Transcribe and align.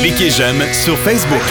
Cliquez 0.00 0.30
j'aime 0.30 0.62
sur 0.72 0.96
Facebook. 0.98 1.42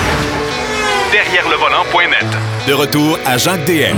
Derrière 1.12 1.48
le 1.50 1.56
volant.net. 1.56 2.26
De 2.68 2.74
retour 2.74 3.18
à 3.26 3.38
Jacques 3.38 3.66
DM. 3.66 3.98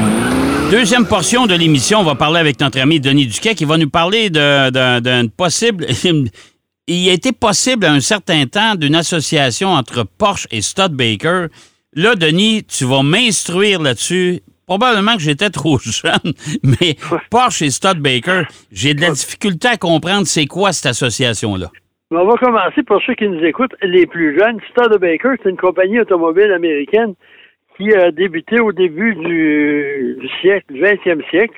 Deuxième 0.70 1.06
portion 1.06 1.48
de 1.48 1.54
l'émission, 1.54 2.00
on 2.00 2.04
va 2.04 2.16
parler 2.16 2.40
avec 2.40 2.60
notre 2.60 2.80
ami 2.80 3.00
Denis 3.00 3.28
Duquet 3.28 3.56
qui 3.56 3.66
va 3.66 3.78
nous 3.78 3.90
parler 3.90 4.30
d'un 4.30 5.28
possible. 5.28 5.88
Il 6.88 7.10
a 7.10 7.14
été 7.14 7.32
possible 7.32 7.86
à 7.86 7.94
un 7.94 8.00
certain 8.02 8.46
temps 8.46 8.76
d'une 8.76 8.96
association 8.96 9.70
entre 9.70 10.04
Porsche 10.04 10.48
et 10.52 10.62
Studebaker. 10.62 11.48
Là, 11.94 12.16
Denis, 12.16 12.64
tu 12.64 12.86
vas 12.86 13.04
m'instruire 13.04 13.82
là-dessus. 13.82 14.42
Probablement 14.66 15.16
que 15.16 15.22
j'étais 15.22 15.50
trop 15.52 15.80
jeune, 15.80 16.34
mais 16.64 16.98
Porsche 17.30 17.64
et 17.64 17.72
Studebaker, 17.72 18.46
j'ai 18.72 18.94
de 18.94 19.02
la 19.02 19.12
difficulté 19.12 19.68
à 19.68 19.78
comprendre 19.78 20.28
c'est 20.28 20.46
quoi 20.46 20.72
cette 20.72 20.88
association-là. 20.88 21.72
On 22.14 22.26
va 22.26 22.36
commencer 22.36 22.84
pour 22.84 23.02
ceux 23.04 23.14
qui 23.14 23.30
nous 23.30 23.42
écoutent, 23.46 23.76
les 23.82 24.06
plus 24.06 24.38
jeunes. 24.38 24.60
Studebaker, 24.72 25.38
c'est 25.42 25.50
une 25.50 25.56
compagnie 25.56 26.02
automobile 26.02 26.52
américaine 26.52 27.14
qui 27.78 27.94
a 27.94 28.12
débuté 28.12 28.60
au 28.60 28.74
début 28.74 29.16
du, 29.16 30.18
siècle, 30.42 30.74
du 30.74 30.82
20e 30.82 31.26
siècle. 31.30 31.56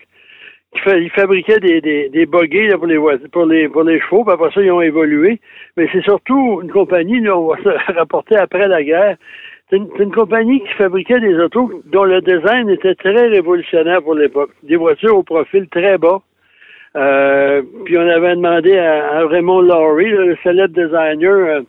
Ils 0.85 1.09
fabriquaient 1.09 1.59
des, 1.59 1.81
des, 1.81 2.25
pour 2.27 2.43
les 2.43 3.99
chevaux, 3.99 4.29
après 4.29 4.51
ça, 4.51 4.61
ils 4.61 4.71
ont 4.71 4.81
évolué. 4.81 5.39
Mais 5.75 5.89
c'est 5.91 6.03
surtout 6.03 6.61
une 6.61 6.71
compagnie, 6.71 7.19
là, 7.19 7.35
on 7.35 7.47
va 7.47 7.57
se 7.63 7.93
rapporter 7.93 8.35
après 8.35 8.67
la 8.67 8.83
guerre. 8.83 9.17
C'est 9.71 9.77
une, 9.77 10.11
compagnie 10.11 10.61
qui 10.61 10.73
fabriquait 10.73 11.19
des 11.19 11.35
autos 11.39 11.81
dont 11.85 12.03
le 12.03 12.21
design 12.21 12.69
était 12.69 12.93
très 12.93 13.27
révolutionnaire 13.27 14.03
pour 14.03 14.13
l'époque. 14.13 14.51
Des 14.61 14.75
voitures 14.75 15.17
au 15.17 15.23
profil 15.23 15.67
très 15.69 15.97
bas, 15.97 16.21
puis 16.93 17.97
on 17.97 18.07
avait 18.07 18.35
demandé 18.35 18.77
à, 18.77 19.25
Raymond 19.25 19.61
Laurie, 19.61 20.09
le 20.09 20.37
célèbre 20.43 20.73
designer 20.73 21.63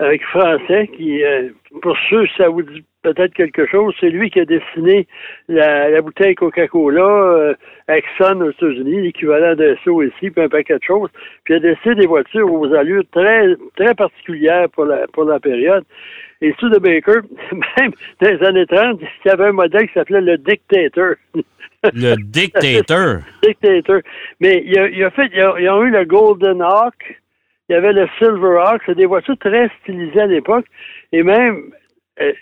euh, 0.00 0.16
français, 0.30 0.88
qui, 0.96 1.24
euh, 1.24 1.48
pour 1.82 1.96
ceux, 2.08 2.26
ça 2.36 2.48
vous 2.48 2.62
dit 2.62 2.84
peut-être 3.02 3.34
quelque 3.34 3.66
chose, 3.66 3.94
c'est 3.98 4.10
lui 4.10 4.30
qui 4.30 4.40
a 4.40 4.44
dessiné 4.44 5.06
la, 5.48 6.00
bouteille 6.02 6.34
Coca-Cola, 6.34 7.02
euh, 7.02 7.54
Exxon 7.88 8.40
aux 8.40 8.50
États-Unis, 8.50 9.02
l'équivalent 9.02 9.54
de 9.54 9.76
ça 9.84 9.90
ici, 9.90 10.30
puis 10.30 10.44
un 10.44 10.48
paquet 10.48 10.78
de 10.78 10.84
choses. 10.84 11.10
Puis 11.44 11.54
il 11.54 11.56
a 11.56 11.60
dessiné 11.60 11.94
des 11.96 12.06
voitures 12.06 12.52
aux 12.52 12.72
allures 12.74 13.04
très, 13.12 13.46
très 13.76 13.94
particulières 13.94 14.68
pour 14.70 14.84
la, 14.84 15.06
pour 15.08 15.24
la 15.24 15.40
période. 15.40 15.84
Et 16.40 16.52
Studebaker, 16.52 17.22
même 17.52 17.92
dans 18.20 18.28
les 18.28 18.46
années 18.46 18.66
30, 18.66 19.00
il 19.00 19.28
y 19.28 19.30
avait 19.30 19.46
un 19.46 19.52
modèle 19.52 19.88
qui 19.88 19.94
s'appelait 19.94 20.20
le 20.20 20.38
Dictator. 20.38 21.14
Le 21.94 22.16
Dictator. 22.16 23.20
Dictator. 23.42 24.00
Mais 24.40 24.62
il 24.66 24.78
a, 24.78 24.88
il 24.88 25.02
a 25.04 25.10
fait, 25.10 25.30
ils 25.34 25.68
ont 25.70 25.82
eu 25.82 25.90
le 25.90 26.04
Golden 26.04 26.60
Hawk, 26.62 27.20
il 27.68 27.74
y 27.74 27.76
avait 27.76 27.92
le 27.92 28.08
Silver 28.18 28.58
Hawk, 28.64 28.82
c'est 28.86 28.96
des 28.96 29.06
voitures 29.06 29.38
très 29.38 29.70
stylisées 29.82 30.20
à 30.20 30.26
l'époque. 30.26 30.66
Et 31.12 31.22
même, 31.22 31.70
euh, 32.20 32.32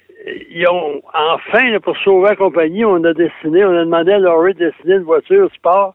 ils 0.51 0.67
ont, 0.69 1.03
enfin, 1.13 1.79
pour 1.83 1.97
sauver 1.99 2.31
la 2.31 2.37
compagnie, 2.37 2.85
on 2.85 3.03
a 3.05 3.13
dessiné, 3.13 3.65
on 3.65 3.77
a 3.77 3.85
demandé 3.85 4.13
à 4.13 4.19
Laurie 4.19 4.55
de 4.55 4.71
dessiner 4.71 4.97
une 4.97 5.03
voiture 5.03 5.49
sport, 5.55 5.95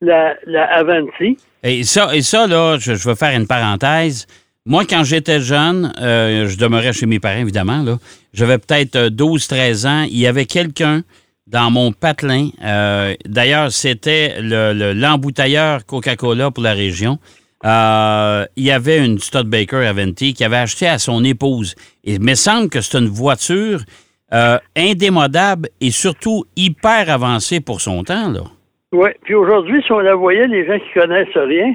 la, 0.00 0.34
la 0.46 0.64
Avanti. 0.64 1.36
Et 1.62 1.84
ça, 1.84 2.14
et 2.14 2.22
ça 2.22 2.46
là, 2.46 2.76
je, 2.78 2.94
je 2.94 3.08
veux 3.08 3.14
faire 3.14 3.36
une 3.38 3.46
parenthèse. 3.46 4.26
Moi, 4.66 4.84
quand 4.84 5.04
j'étais 5.04 5.40
jeune, 5.40 5.92
euh, 6.00 6.48
je 6.48 6.58
demeurais 6.58 6.92
chez 6.92 7.06
mes 7.06 7.20
parents, 7.20 7.40
évidemment, 7.40 7.82
là. 7.84 7.98
J'avais 8.34 8.58
peut-être 8.58 9.08
12-13 9.10 9.86
ans. 9.86 10.06
Il 10.10 10.18
y 10.18 10.26
avait 10.26 10.44
quelqu'un 10.44 11.02
dans 11.46 11.70
mon 11.70 11.92
patelin. 11.92 12.48
Euh, 12.64 13.14
d'ailleurs, 13.24 13.70
c'était 13.70 14.36
l'embouteilleur 14.40 15.78
le, 15.78 15.84
Coca-Cola 15.84 16.50
pour 16.50 16.62
la 16.62 16.72
région. 16.72 17.18
Euh, 17.64 18.44
il 18.56 18.64
y 18.64 18.70
avait 18.70 19.04
une 19.04 19.18
Studebaker 19.18 19.88
Aventi 19.88 20.34
qui 20.34 20.44
avait 20.44 20.56
acheté 20.56 20.86
à 20.86 20.98
son 20.98 21.24
épouse. 21.24 21.74
Il 22.04 22.20
me 22.20 22.34
semble 22.34 22.68
que 22.68 22.80
c'est 22.80 22.98
une 22.98 23.08
voiture 23.08 23.80
euh, 24.32 24.58
indémodable 24.76 25.68
et 25.80 25.90
surtout 25.90 26.44
hyper 26.56 27.08
avancée 27.10 27.60
pour 27.60 27.80
son 27.80 28.04
temps. 28.04 28.30
là. 28.30 28.40
Oui, 28.92 29.10
puis 29.22 29.34
aujourd'hui, 29.34 29.82
si 29.84 29.92
on 29.92 29.98
la 29.98 30.14
voyait, 30.14 30.46
les 30.46 30.66
gens 30.66 30.78
qui 30.78 30.98
connaissent 30.98 31.34
rien, 31.34 31.74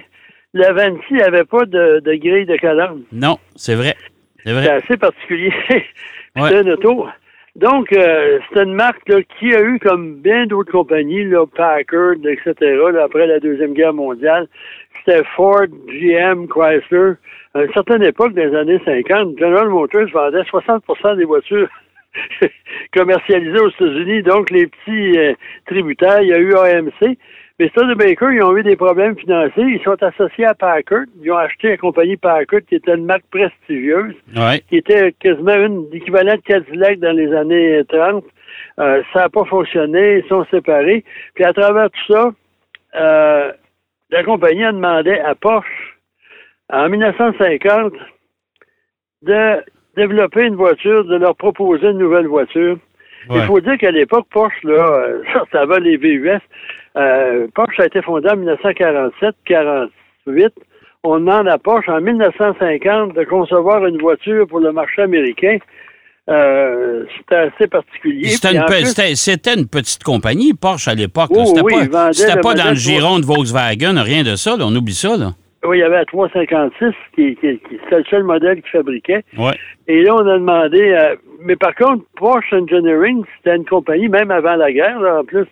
l'Aventi 0.53 1.13
n'avait 1.13 1.45
pas 1.45 1.65
de, 1.65 2.01
grille 2.15 2.45
de 2.45 2.55
calandre. 2.57 3.01
Non, 3.11 3.37
c'est 3.55 3.75
vrai. 3.75 3.95
C'est 4.43 4.53
vrai. 4.53 4.63
C'est 4.63 4.71
assez 4.71 4.97
particulier. 4.97 5.51
c'est 5.69 6.57
un 6.57 6.67
auto. 6.67 7.07
Donc, 7.55 7.91
euh, 7.91 8.39
c'est 8.53 8.63
une 8.63 8.75
marque 8.75 9.11
qui 9.37 9.53
a 9.53 9.61
eu, 9.61 9.77
comme 9.79 10.15
bien 10.21 10.45
d'autres 10.45 10.71
compagnies, 10.71 11.25
là, 11.25 11.45
Packard, 11.45 12.15
etc., 12.25 12.55
après 13.03 13.27
la 13.27 13.39
Deuxième 13.39 13.73
Guerre 13.73 13.93
mondiale, 13.93 14.47
c'était 14.97 15.23
Ford, 15.35 15.67
GM, 15.87 16.47
Chrysler. 16.47 17.13
À 17.53 17.63
une 17.63 17.73
certaine 17.73 18.03
époque, 18.03 18.31
les 18.35 18.55
années 18.55 18.79
50, 18.85 19.37
General 19.37 19.67
Motors 19.67 20.07
vendait 20.13 20.43
60% 20.43 21.17
des 21.17 21.25
voitures 21.25 21.67
commercialisées 22.93 23.59
aux 23.59 23.69
États-Unis. 23.69 24.23
Donc, 24.23 24.49
les 24.49 24.67
petits 24.67 25.19
euh, 25.19 25.33
tributaires, 25.65 26.21
il 26.21 26.29
y 26.29 26.33
a 26.33 26.39
eu 26.39 26.55
AMC. 26.55 27.17
Mais 27.61 27.95
Baker, 27.95 28.29
ils 28.33 28.41
ont 28.41 28.57
eu 28.57 28.63
des 28.63 28.75
problèmes 28.75 29.15
financiers. 29.15 29.63
Ils 29.63 29.83
sont 29.83 30.01
associés 30.01 30.45
à 30.45 30.55
Packard. 30.55 31.05
Ils 31.21 31.31
ont 31.31 31.37
acheté 31.37 31.69
la 31.69 31.77
compagnie 31.77 32.17
Packard, 32.17 32.61
qui 32.67 32.73
était 32.73 32.95
une 32.95 33.05
marque 33.05 33.25
prestigieuse, 33.29 34.15
qui 34.67 34.77
était 34.77 35.11
quasiment 35.19 35.53
une 35.53 35.85
équivalent 35.93 36.33
de 36.33 36.41
Cadillac 36.41 36.97
dans 36.97 37.15
les 37.15 37.31
années 37.31 37.83
30. 37.87 38.23
Euh, 38.79 39.03
ça 39.13 39.19
n'a 39.19 39.29
pas 39.29 39.45
fonctionné. 39.45 40.23
Ils 40.23 40.27
sont 40.27 40.43
séparés. 40.49 41.03
Puis 41.35 41.43
à 41.43 41.53
travers 41.53 41.91
tout 41.91 42.13
ça, 42.13 42.31
euh, 42.95 43.51
la 44.09 44.23
compagnie 44.23 44.63
a 44.63 44.71
demandé 44.71 45.19
à 45.19 45.35
Porsche, 45.35 45.99
en 46.73 46.89
1950, 46.89 47.93
de 49.21 49.63
développer 49.95 50.45
une 50.45 50.55
voiture, 50.55 51.05
de 51.05 51.17
leur 51.17 51.35
proposer 51.35 51.89
une 51.89 51.99
nouvelle 51.99 52.27
voiture. 52.27 52.79
Il 53.29 53.41
faut 53.43 53.59
dire 53.59 53.77
qu'à 53.77 53.91
l'époque, 53.91 54.25
Porsche, 54.31 54.63
là, 54.63 55.05
ça, 55.33 55.43
ça 55.51 55.65
va 55.67 55.77
les 55.77 55.97
VUS. 55.97 56.39
Euh, 56.97 57.47
Porsche 57.53 57.79
a 57.79 57.85
été 57.85 58.01
fondé 58.01 58.29
en 58.29 58.35
1947-48. 58.37 59.89
On 61.03 61.19
demande 61.19 61.47
à 61.47 61.57
Porsche 61.57 61.89
en 61.89 62.01
1950 62.01 63.15
de 63.15 63.23
concevoir 63.23 63.85
une 63.85 63.97
voiture 63.99 64.47
pour 64.47 64.59
le 64.59 64.71
marché 64.71 65.01
américain. 65.01 65.57
Euh, 66.29 67.03
c'était 67.17 67.35
assez 67.35 67.67
particulier. 67.67 68.29
C'était 68.29 68.51
une, 69.55 69.67
petite 69.67 70.03
compagnie, 70.03 70.53
Porsche, 70.53 70.87
à 70.87 70.93
l'époque. 70.93 71.31
c'était 72.11 72.39
pas, 72.39 72.53
dans 72.53 72.69
le 72.69 72.75
giron 72.75 73.19
de 73.19 73.25
Volkswagen, 73.25 74.01
rien 74.01 74.23
de 74.23 74.35
ça. 74.35 74.55
on 74.59 74.75
oublie 74.75 74.93
ça. 74.93 75.17
Là. 75.17 75.31
Oui, 75.63 75.77
il 75.77 75.81
y 75.81 75.83
avait 75.83 75.97
la 75.97 76.05
356, 76.05 76.93
qui, 77.15 77.35
qui, 77.35 77.59
qui 77.59 77.79
c'était 77.83 77.97
le 77.97 78.03
seul 78.09 78.23
modèle 78.23 78.61
qu'il 78.61 78.71
fabriquait. 78.71 79.23
Ouais. 79.37 79.53
Et 79.87 80.01
là, 80.03 80.15
on 80.15 80.27
a 80.27 80.37
demandé... 80.37 80.91
Euh, 80.91 81.15
mais 81.43 81.55
par 81.55 81.75
contre, 81.75 82.03
Porsche 82.17 82.53
Engineering, 82.53 83.23
c'était 83.37 83.55
une 83.55 83.65
compagnie, 83.65 84.09
même 84.09 84.31
avant 84.31 84.55
la 84.55 84.71
guerre, 84.71 84.99
là, 84.99 85.19
en 85.19 85.23
plus, 85.23 85.47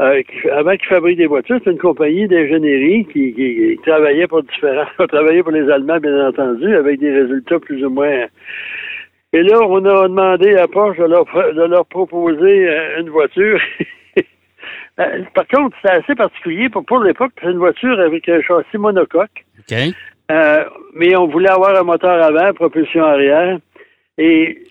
euh, 0.00 0.22
avant 0.52 0.76
qu'ils 0.76 0.88
fabriquent 0.88 1.18
des 1.18 1.26
voitures, 1.26 1.60
c'est 1.62 1.70
une 1.70 1.78
compagnie 1.78 2.26
d'ingénierie 2.26 3.06
qui, 3.12 3.78
travaillait 3.86 4.26
pour 4.26 4.42
différents, 4.42 4.86
travaillait 5.08 5.42
pour 5.42 5.52
les 5.52 5.70
Allemands, 5.70 5.98
bien 5.98 6.28
entendu, 6.28 6.74
avec 6.74 6.98
des 6.98 7.12
résultats 7.12 7.60
plus 7.60 7.84
ou 7.84 7.90
moins. 7.90 8.26
Et 9.32 9.42
là, 9.42 9.60
on 9.62 9.84
a 9.84 10.08
demandé 10.08 10.56
à 10.56 10.66
Porsche 10.66 10.98
de 10.98 11.04
leur, 11.04 11.24
de 11.24 11.62
leur 11.62 11.86
proposer 11.86 12.68
euh, 12.68 13.00
une 13.00 13.10
voiture. 13.10 13.60
Euh, 15.00 15.24
par 15.34 15.48
contre, 15.48 15.76
c'est 15.82 15.90
assez 15.90 16.14
particulier. 16.14 16.68
Pour, 16.68 16.84
pour 16.84 17.00
l'époque, 17.00 17.32
c'est 17.42 17.50
une 17.50 17.58
voiture 17.58 17.98
avec 17.98 18.28
un 18.28 18.40
châssis 18.42 18.78
monocoque. 18.78 19.44
Euh, 20.30 20.64
mais 20.94 21.16
on 21.16 21.26
voulait 21.26 21.50
avoir 21.50 21.74
un 21.76 21.82
moteur 21.82 22.22
avant, 22.22 22.52
propulsion 22.54 23.02
arrière. 23.02 23.58
Et 24.16 24.62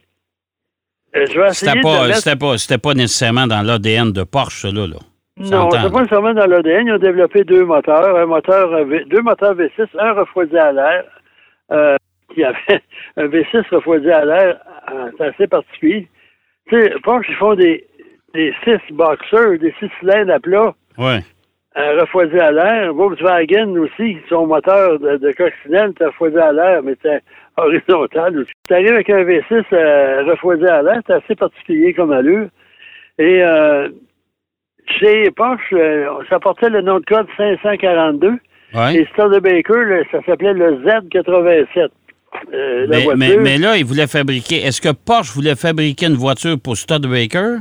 je 1.13 1.19
vais 1.19 1.49
essayer 1.49 1.71
c'était 1.73 2.35
pas, 2.37 2.57
c'était 2.57 2.77
pas, 2.77 2.93
nécessairement 2.93 3.47
dans 3.47 3.61
l'ADN 3.63 4.13
de 4.13 4.23
Porsche, 4.23 4.63
là. 4.63 4.87
là. 4.87 4.99
Non, 5.37 5.69
c'est 5.71 5.91
pas 5.91 6.01
nécessairement 6.01 6.33
dans 6.33 6.45
l'ADN. 6.45 6.87
Ils 6.87 6.93
ont 6.93 6.97
développé 6.97 7.43
deux 7.43 7.65
moteurs, 7.65 8.15
un 8.15 8.25
moteur, 8.25 8.85
deux 9.07 9.21
moteurs 9.21 9.55
V6, 9.55 9.87
un 9.97 10.13
refroidi 10.13 10.57
à 10.57 10.71
l'air, 10.71 11.03
euh, 11.71 11.97
qui 12.33 12.43
avait 12.43 12.57
un 13.17 13.27
V6 13.27 13.67
refroidi 13.71 14.11
à 14.11 14.25
l'air, 14.25 14.59
euh, 14.91 15.11
c'est 15.17 15.25
assez 15.25 15.47
particulier. 15.47 16.07
Tu 16.67 16.79
sais, 16.79 16.93
Porsche, 17.03 17.29
ils 17.29 17.35
font 17.35 17.55
des, 17.55 17.85
des 18.33 18.53
six 18.63 18.79
boxers, 18.93 19.59
des 19.59 19.73
six 19.79 19.89
cylindres 19.99 20.33
à 20.33 20.39
plat. 20.39 20.73
Ouais. 20.97 21.19
Refroidi 21.75 22.39
à 22.39 22.51
l'air. 22.51 22.93
Volkswagen 22.93 23.75
aussi, 23.77 24.17
son 24.29 24.45
moteur 24.45 24.99
de, 24.99 25.17
de 25.17 25.31
coccinelle, 25.31 25.93
c'est 25.97 26.05
refroidi 26.05 26.37
à 26.37 26.51
l'air, 26.53 26.83
mais 26.83 26.95
c'est 27.01 27.23
horizontal. 27.57 28.45
Tu 28.67 28.73
arrives 28.73 28.93
avec 28.93 29.09
un 29.09 29.23
V6 29.23 29.63
euh, 29.73 30.23
refroidi 30.25 30.65
à 30.65 30.83
l'air, 30.83 31.01
c'est 31.07 31.13
assez 31.13 31.35
particulier 31.35 31.93
comme 31.93 32.11
allure. 32.11 32.47
Et 33.17 33.43
euh, 33.43 33.89
chez 34.99 35.31
Porsche, 35.31 35.61
euh, 35.73 36.07
ça 36.29 36.39
portait 36.39 36.69
le 36.69 36.81
nom 36.81 36.99
de 36.99 37.05
code 37.05 37.27
542. 37.37 38.33
Ouais. 38.73 38.95
Et 38.95 39.07
Studebaker, 39.13 40.03
ça 40.11 40.19
s'appelait 40.25 40.53
le 40.53 40.83
Z87. 40.83 41.89
Euh, 42.53 42.87
mais, 43.15 43.37
mais, 43.37 43.57
là, 43.57 43.77
il 43.77 43.85
voulait 43.85 44.07
fabriquer. 44.07 44.63
Est-ce 44.63 44.81
que 44.81 44.89
Porsche 44.89 45.31
voulait 45.33 45.55
fabriquer 45.55 46.07
une 46.07 46.15
voiture 46.15 46.59
pour 46.59 46.75
Studebaker 46.75 47.59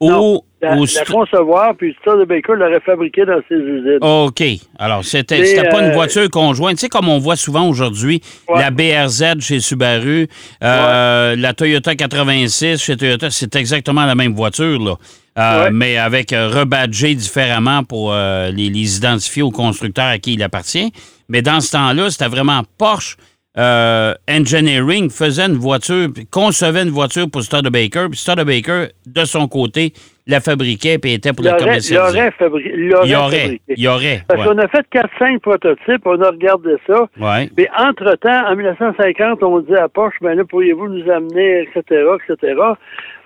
ou, 0.00 0.42
la, 0.60 0.76
ou 0.76 0.84
la 0.84 1.04
concevoir, 1.04 1.74
puis 1.76 1.94
Studebaker 2.00 2.56
l'aurait 2.56 2.80
fabriqué 2.80 3.24
dans 3.24 3.40
ses 3.48 3.54
usines. 3.54 3.98
OK. 4.02 4.42
Alors, 4.78 5.04
c'était 5.04 5.44
c'était 5.44 5.68
pas 5.68 5.80
une 5.80 5.90
euh, 5.90 5.94
voiture 5.94 6.28
conjointe. 6.30 6.76
Tu 6.76 6.80
sais, 6.82 6.88
comme 6.88 7.08
on 7.08 7.18
voit 7.18 7.36
souvent 7.36 7.68
aujourd'hui, 7.68 8.20
Ouais. 8.48 8.60
la 8.60 8.70
BRZ 8.70 9.40
chez 9.40 9.60
Subaru, 9.60 10.26
euh, 10.62 11.36
la 11.36 11.52
Toyota 11.54 11.94
86 11.94 12.82
chez 12.82 12.96
Toyota, 12.96 13.30
c'est 13.30 13.54
exactement 13.56 14.04
la 14.04 14.14
même 14.14 14.32
voiture, 14.32 14.78
là. 14.82 14.94
Euh, 15.38 15.64
Ouais. 15.64 15.70
Mais 15.72 15.96
avec 15.96 16.32
euh, 16.32 16.48
rebadgé 16.48 17.14
différemment 17.14 17.82
pour 17.82 18.12
euh, 18.12 18.50
les, 18.50 18.70
les 18.70 18.96
identifier 18.96 19.42
au 19.42 19.50
constructeur 19.50 20.04
à 20.06 20.18
qui 20.18 20.34
il 20.34 20.42
appartient. 20.42 20.92
Mais 21.28 21.42
dans 21.42 21.60
ce 21.60 21.72
temps-là, 21.72 22.10
c'était 22.10 22.28
vraiment 22.28 22.62
Porsche 22.78 23.16
euh, 23.56 24.14
Engineering 24.28 25.10
faisait 25.10 25.46
une 25.46 25.56
voiture, 25.56 26.08
concevait 26.30 26.82
une 26.82 26.90
voiture 26.90 27.30
pour 27.30 27.42
Studebaker, 27.42 28.10
puis 28.10 28.18
Studebaker, 28.18 28.88
de 29.06 29.24
son 29.24 29.46
côté, 29.46 29.92
la 30.26 30.40
fabriquait 30.40 30.98
puis 30.98 31.12
était 31.14 31.32
pour 31.32 31.44
la 31.44 31.52
commercialiser. 31.54 32.18
Il 32.40 33.10
y 33.10 33.14
aurait 33.16 33.60
il 33.68 33.78
y 33.82 33.88
aurait. 33.88 34.20
Parce 34.26 34.40
ouais. 34.40 34.46
qu'on 34.46 34.58
a 34.58 34.68
fait 34.68 34.86
4-5 34.92 35.38
prototypes, 35.40 36.02
on 36.06 36.20
a 36.22 36.30
regardé 36.30 36.76
ça. 36.86 37.06
Ouais. 37.20 37.48
Mais 37.56 37.68
entre-temps, 37.76 38.46
en 38.48 38.56
1950, 38.56 39.42
on 39.42 39.60
dit 39.60 39.76
à 39.76 39.88
Porsche, 39.88 40.16
ben 40.22 40.34
là, 40.34 40.44
pourriez-vous 40.44 40.88
nous 40.88 41.10
amener, 41.10 41.62
etc., 41.62 42.04
etc. 42.28 42.54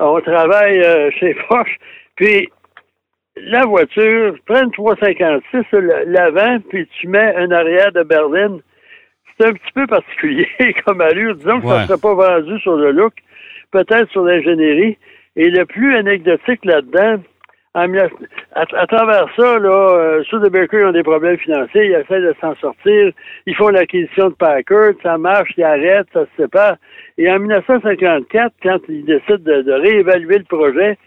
On 0.01 0.21
travaille 0.21 0.81
euh, 0.81 1.11
chez 1.21 1.37
Porsche. 1.49 1.77
Puis, 2.17 2.49
la 3.37 3.65
voiture, 3.65 4.35
prends 4.47 4.65
une 4.65 4.73
356, 4.73 5.59
l- 5.75 6.03
l'avant, 6.07 6.59
puis 6.69 6.89
tu 7.01 7.07
mets 7.07 7.33
un 7.37 7.53
arrière 7.53 7.93
de 7.93 8.03
berline. 8.03 8.61
C'est 9.39 9.47
un 9.47 9.53
petit 9.53 9.73
peu 9.73 9.87
particulier 9.87 10.49
comme 10.85 11.01
allure. 11.01 11.37
Disons 11.37 11.61
que 11.61 11.69
ça 11.69 11.83
ne 11.83 11.87
serait 11.87 12.01
pas 12.01 12.15
vendu 12.15 12.59
sur 12.59 12.75
le 12.75 12.91
look, 12.91 13.13
peut-être 13.71 14.11
sur 14.11 14.23
l'ingénierie. 14.25 14.99
Et 15.39 15.51
le 15.51 15.65
plus 15.67 15.95
anecdotique 15.95 16.65
là-dedans, 16.65 17.23
en 17.75 17.87
19 17.87 18.11
à, 18.57 18.87
travers 18.89 19.29
ça, 19.37 19.59
là, 19.61 19.91
euh, 19.93 20.25
Studebaker 20.25 20.89
ont 20.89 20.93
des 20.93 21.05
problèmes 21.05 21.39
financiers, 21.39 21.87
ils 21.87 21.95
essaient 21.95 22.21
de 22.21 22.35
s'en 22.41 22.57
sortir, 22.57 23.13
ils 23.47 23.55
font 23.55 23.69
l'acquisition 23.69 24.31
de 24.31 24.35
Packard, 24.35 24.95
ça 25.01 25.17
marche, 25.17 25.53
ils 25.57 25.63
arrêtent, 25.63 26.09
ça 26.13 26.25
se 26.25 26.43
sépare. 26.43 26.77
Et 27.19 27.31
en 27.31 27.39
1954, 27.39 28.53
quand 28.65 28.79
ils 28.89 29.05
décident 29.05 29.39
de, 29.39 29.63
de 29.63 29.73
réévaluer 29.73 30.39
le 30.39 30.45
projet, 30.45 30.99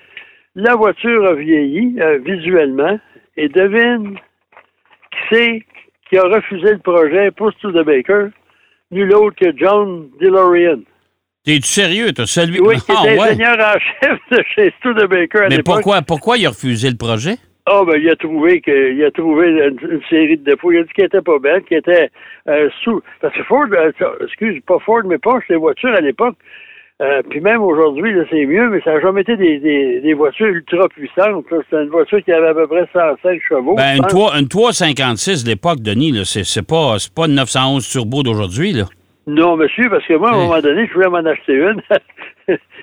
la 0.56 0.76
voiture 0.76 1.26
a 1.26 1.34
vieilli 1.34 2.00
euh, 2.00 2.20
visuellement. 2.20 2.98
Et 3.36 3.50
devine 3.50 4.16
qui 4.16 5.18
c'est 5.30 5.64
qui 6.10 6.18
a 6.18 6.24
refusé 6.24 6.72
le 6.72 6.80
projet 6.80 7.32
pour 7.32 7.52
Studebaker? 7.54 8.30
Nul 8.92 9.14
autre 9.14 9.36
que 9.36 9.58
John 9.58 10.10
DeLorean. 10.22 10.82
T'es-tu 11.44 11.68
sérieux, 11.68 12.12
toi? 12.14 12.28
Celui... 12.28 12.60
Oui, 12.60 12.76
qui 12.76 12.84
Ah, 12.90 13.02
était 13.04 13.20
ouais. 13.20 13.30
ingénieur 13.30 13.58
en 13.60 13.80
chef 13.80 14.20
de 14.32 14.44
chez 14.56 14.74
Studebaker 14.80 15.44
à 15.46 15.50
Mais 15.50 15.64
pourquoi, 15.64 16.02
pourquoi 16.04 16.38
il 16.38 16.46
a 16.46 16.50
refusé 16.50 16.90
le 16.90 16.98
projet? 16.98 17.36
Ah, 17.66 17.82
ben, 17.86 18.00
il 18.00 18.10
a 18.10 18.16
trouvé 18.16 18.62
que, 18.62 18.94
il 18.94 19.04
a 19.04 19.12
trouvé 19.12 19.50
une, 19.50 19.78
une 19.92 20.02
série 20.10 20.38
de 20.38 20.44
défauts. 20.44 20.72
Il 20.72 20.80
a 20.80 20.84
dit 20.84 20.90
qu'elle 20.96 21.06
était 21.06 21.22
pas 21.22 21.40
belle, 21.40 21.64
qu'elle 21.64 21.80
était 21.80 22.10
euh, 22.48 22.70
sous. 22.84 23.02
Parce 23.22 23.36
que 23.36 23.44
Ford, 23.44 23.66
euh, 23.72 23.92
excuse, 24.26 24.62
pas 24.68 24.78
Ford, 24.86 25.02
mais 25.06 25.18
Porsche, 25.18 25.46
les 25.50 25.56
voitures 25.56 25.94
à 25.96 26.02
l'époque, 26.02 26.36
euh, 27.02 27.22
puis 27.30 27.40
même 27.40 27.62
aujourd'hui, 27.64 28.14
là, 28.14 28.24
c'est 28.30 28.46
mieux, 28.46 28.70
mais 28.70 28.80
ça 28.82 28.94
n'a 28.94 29.02
jamais 29.02 29.22
été 29.22 29.36
des, 29.36 29.58
des, 29.60 30.02
des 30.02 30.14
voitures 30.14 30.48
ultra 30.48 30.88
puissantes. 30.90 31.46
C'était 31.50 31.84
une 31.84 31.90
voiture 31.90 32.24
qui 32.24 32.32
avait 32.32 32.50
à 32.50 32.54
peu 32.54 32.68
près 32.68 32.88
105 32.94 33.40
chevaux. 33.50 33.76
Ben, 33.76 33.96
une, 33.96 34.02
pense. 34.04 34.12
3, 34.12 34.40
une 34.40 34.48
356 34.48 35.44
de 35.44 35.50
l'époque, 35.50 35.80
Denis, 35.82 36.20
c'est, 36.26 36.68
pas, 36.68 36.98
c'est 37.00 37.14
pas 37.14 37.26
une 37.26 37.34
911 37.36 37.88
turbo 37.90 38.22
d'aujourd'hui, 38.22 38.74
là. 38.74 38.84
Non, 39.28 39.56
monsieur, 39.56 39.90
parce 39.90 40.06
que 40.06 40.14
moi, 40.16 40.32
à 40.32 40.34
un 40.34 40.38
moment 40.38 40.60
donné, 40.62 40.88
je 40.88 40.94
voulais 40.94 41.10
m'en 41.10 41.18
acheter 41.26 41.54
une. 41.54 41.82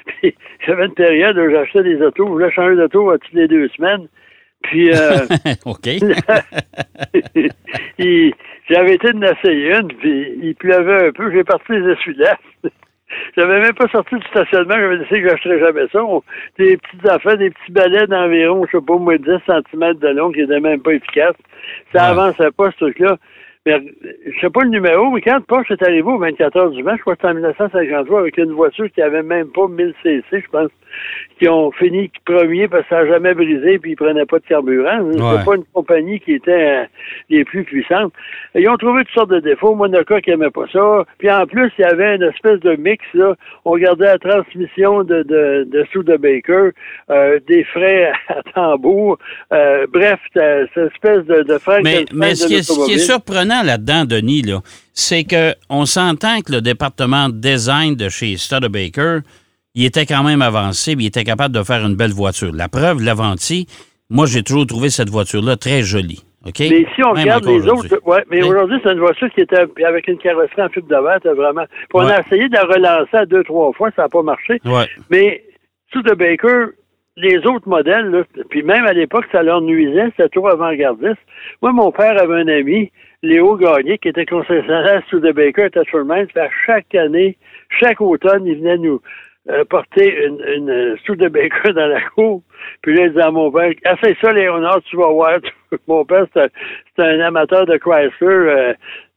Puis, 0.06 0.34
j'avais 0.66 0.86
une 0.86 0.94
période 0.94 1.36
où 1.36 1.50
j'achetais 1.50 1.82
des 1.82 2.00
autos. 2.00 2.26
Je 2.26 2.30
voulais 2.32 2.52
changer 2.52 2.76
d'auto 2.76 3.10
à 3.10 3.18
toutes 3.18 3.32
les 3.34 3.48
deux 3.48 3.68
semaines. 3.70 4.06
Puis, 4.62 4.90
euh, 4.92 5.26
OK. 5.66 5.88
j'avais 8.70 8.94
été 8.94 9.12
de 9.12 9.24
essayer 9.24 9.74
une, 9.76 9.88
puis 9.88 10.38
il 10.42 10.54
pleuvait 10.54 11.08
un 11.08 11.12
peu. 11.12 11.30
J'ai 11.32 11.44
parti 11.44 11.72
les 11.72 11.92
essuie-glaces. 11.92 12.38
J'avais 13.36 13.60
même 13.60 13.72
pas 13.74 13.88
sorti 13.88 14.16
du 14.16 14.26
stationnement. 14.28 14.74
J'avais 14.76 14.98
décidé 14.98 15.22
que 15.22 15.28
j'achèterais 15.30 15.60
jamais 15.60 15.86
ça. 15.90 16.00
Des 16.58 16.76
petites 16.76 17.08
affaires, 17.08 17.38
des 17.38 17.50
petits 17.50 17.72
balais 17.72 18.06
d'environ, 18.06 18.64
je 18.70 18.78
sais 18.78 18.84
pas, 18.84 18.96
moins 18.96 19.16
10 19.16 19.24
cm 19.46 19.94
de 19.94 20.08
long 20.08 20.30
qui 20.30 20.40
n'étaient 20.40 20.60
même 20.60 20.80
pas 20.82 20.92
efficaces. 20.92 21.36
Ça 21.94 22.02
Ouais. 22.04 22.10
avançait 22.10 22.50
pas, 22.50 22.70
ce 22.72 22.76
truc-là. 22.76 23.16
Mais 23.66 23.80
je 24.26 24.40
sais 24.40 24.50
pas 24.50 24.62
le 24.62 24.70
numéro, 24.70 25.10
mais 25.10 25.20
quand 25.20 25.40
Porsche 25.46 25.72
est 25.72 25.82
arrivé 25.82 26.02
au 26.02 26.18
24 26.18 26.56
heures 26.56 26.70
du 26.70 26.82
Mans, 26.82 26.96
je 26.96 27.02
crois 27.02 27.16
que 27.16 27.20
c'était 27.22 27.32
en 27.32 27.34
1953, 27.34 28.20
avec 28.20 28.38
une 28.38 28.52
voiture 28.52 28.90
qui 28.92 29.02
avait 29.02 29.22
même 29.22 29.48
pas 29.48 29.68
1000 29.68 29.94
cc, 30.02 30.22
je 30.32 30.50
pense, 30.50 30.70
qui 31.38 31.48
ont 31.48 31.70
fini 31.72 32.10
premier 32.24 32.68
parce 32.68 32.82
que 32.84 32.88
ça 32.90 33.04
n'a 33.04 33.08
jamais 33.08 33.34
brisé 33.34 33.78
puis 33.78 33.92
ils 33.92 33.96
prenaient 33.96 34.26
pas 34.26 34.38
de 34.38 34.44
carburant. 34.44 35.00
Ouais. 35.00 35.12
C'était 35.12 35.44
pas 35.44 35.56
une 35.56 35.64
compagnie 35.72 36.20
qui 36.20 36.32
était 36.34 36.82
euh, 36.82 36.84
les 37.30 37.44
plus 37.44 37.64
puissantes. 37.64 38.12
Et 38.54 38.62
ils 38.62 38.68
ont 38.68 38.76
trouvé 38.76 39.04
toutes 39.04 39.14
sortes 39.14 39.30
de 39.30 39.40
défauts. 39.40 39.74
Monaco 39.74 40.18
qui 40.20 40.30
aimait 40.30 40.50
pas 40.50 40.66
ça. 40.72 41.04
Puis 41.18 41.30
en 41.30 41.46
plus, 41.46 41.70
il 41.78 41.82
y 41.82 41.84
avait 41.84 42.16
une 42.16 42.24
espèce 42.24 42.60
de 42.60 42.74
mix, 42.76 43.04
là. 43.14 43.34
On 43.64 43.72
regardait 43.72 44.06
la 44.06 44.18
transmission 44.18 45.04
de, 45.04 45.22
de, 45.22 45.68
de 45.70 45.84
Studebaker, 45.90 46.72
euh, 47.10 47.38
des 47.46 47.64
frais 47.64 48.12
à 48.28 48.42
tambour. 48.54 49.18
Euh, 49.52 49.86
bref, 49.92 50.18
cette 50.32 50.76
espèce 50.76 51.24
de, 51.26 51.42
de 51.42 51.82
Mais, 51.82 52.04
mais 52.12 52.34
ce, 52.34 52.46
qui 52.46 52.54
est, 52.54 52.62
ce 52.62 52.84
qui 52.84 52.94
est 52.94 53.08
l'automobile. 53.08 53.47
Surprenant 53.48 53.62
là-dedans, 53.66 54.04
Denis, 54.04 54.42
là, 54.42 54.60
c'est 54.92 55.24
que 55.24 55.54
on 55.70 55.86
s'entend 55.86 56.40
que 56.40 56.52
le 56.52 56.60
département 56.60 57.28
de 57.28 57.34
design 57.38 57.94
de 57.94 58.08
chez 58.08 58.36
Studebaker, 58.36 59.20
il 59.74 59.84
était 59.84 60.06
quand 60.06 60.22
même 60.24 60.42
avancé, 60.42 60.92
il 60.98 61.06
était 61.06 61.24
capable 61.24 61.54
de 61.54 61.62
faire 61.62 61.84
une 61.86 61.94
belle 61.96 62.12
voiture. 62.12 62.52
La 62.54 62.68
preuve, 62.68 63.02
l'Avanti, 63.02 63.66
moi, 64.10 64.26
j'ai 64.26 64.42
toujours 64.42 64.66
trouvé 64.66 64.90
cette 64.90 65.10
voiture-là 65.10 65.56
très 65.56 65.82
jolie. 65.82 66.24
Mais 66.44 66.86
si 66.94 67.04
on 67.04 67.12
Même 67.12 67.24
regarde 67.24 67.44
les 67.46 67.68
autres, 67.68 68.00
ouais, 68.06 68.24
mais 68.30 68.42
Oui. 68.42 68.48
aujourd'hui, 68.48 68.78
c'est 68.82 68.92
une 68.92 69.00
voiture 69.00 69.28
qui 69.34 69.40
était 69.42 69.66
avec 69.84 70.08
une 70.08 70.16
carrosserie 70.18 70.62
en 70.62 70.68
fibre 70.68 70.86
c'était 71.22 71.34
vraiment. 71.34 71.64
Puis 71.66 71.88
on 71.94 72.06
Ouais. 72.06 72.12
a 72.12 72.20
essayé 72.20 72.48
de 72.48 72.54
la 72.54 72.62
relancer 72.62 73.16
à 73.16 73.26
deux, 73.26 73.44
trois 73.44 73.72
fois, 73.72 73.90
ça 73.96 74.02
n'a 74.02 74.08
pas 74.08 74.22
marché. 74.22 74.60
Ouais. 74.64 74.86
Mais 75.10 75.42
Studebaker, 75.90 76.68
les 77.16 77.38
autres 77.38 77.68
modèles, 77.68 78.06
là, 78.10 78.22
puis 78.48 78.62
même 78.62 78.86
à 78.86 78.92
l'époque, 78.92 79.24
ça 79.32 79.42
leur 79.42 79.60
nuisait, 79.60 80.06
c'était 80.16 80.28
trop 80.28 80.48
avant-gardiste. 80.48 81.18
Moi, 81.60 81.72
mon 81.72 81.90
père 81.90 82.16
avait 82.22 82.40
un 82.40 82.48
ami, 82.48 82.90
Léo 83.22 83.56
Gagné, 83.56 83.98
qui 83.98 84.08
était 84.08 84.26
concessionnaire 84.26 85.02
Studebaker 85.08 85.66
à 85.66 85.70
Tetcherman, 85.70 86.26
puis 86.26 86.38
à 86.40 86.48
chaque 86.66 86.94
année, 86.94 87.36
chaque 87.80 88.00
automne, 88.00 88.46
il 88.46 88.58
venait 88.58 88.78
nous 88.78 89.00
euh, 89.50 89.64
porter 89.64 90.24
une, 90.26 90.40
une 90.56 90.70
euh, 90.70 90.96
Studebaker 90.98 91.72
dans 91.74 91.86
la 91.86 92.00
cour. 92.14 92.42
Puis 92.82 92.94
là, 92.94 93.04
il 93.04 93.08
disait 93.10 93.22
à 93.22 93.30
mon 93.30 93.50
père, 93.50 93.72
essaye 93.84 94.16
ça, 94.20 94.32
Léonard, 94.32 94.82
tu 94.82 94.96
vas 94.96 95.08
voir. 95.08 95.38
mon 95.88 96.04
père, 96.04 96.26
c'était 96.32 97.02
un 97.02 97.20
amateur 97.20 97.66
de 97.66 97.76
Chrysler, 97.76 98.12
euh, 98.22 98.72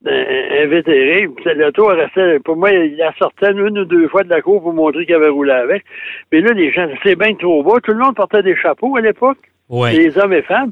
un- 0.08 1.54
L'auto 1.54 1.86
restait, 1.88 2.40
pour 2.40 2.56
moi, 2.56 2.72
il 2.72 2.96
la 2.98 3.14
sortait 3.20 3.52
une 3.52 3.78
ou 3.78 3.86
deux 3.86 4.08
fois 4.08 4.24
de 4.24 4.30
la 4.30 4.42
cour 4.42 4.62
pour 4.64 4.74
montrer 4.74 5.06
qu'il 5.06 5.14
avait 5.16 5.30
roulé 5.30 5.52
avec. 5.52 5.84
Mais 6.32 6.42
là, 6.42 6.54
les 6.54 6.72
gens, 6.72 6.88
c'est 7.04 7.16
bien 7.16 7.36
trop 7.36 7.62
bas. 7.64 7.80
Tout 7.84 7.92
le 7.92 8.00
monde 8.00 8.16
portait 8.16 8.42
des 8.42 8.56
chapeaux 8.56 8.96
à 8.98 9.02
l'époque, 9.02 9.38
Ouais, 9.72 9.94
les 9.94 10.18
hommes 10.18 10.34
et 10.34 10.42
femmes. 10.42 10.72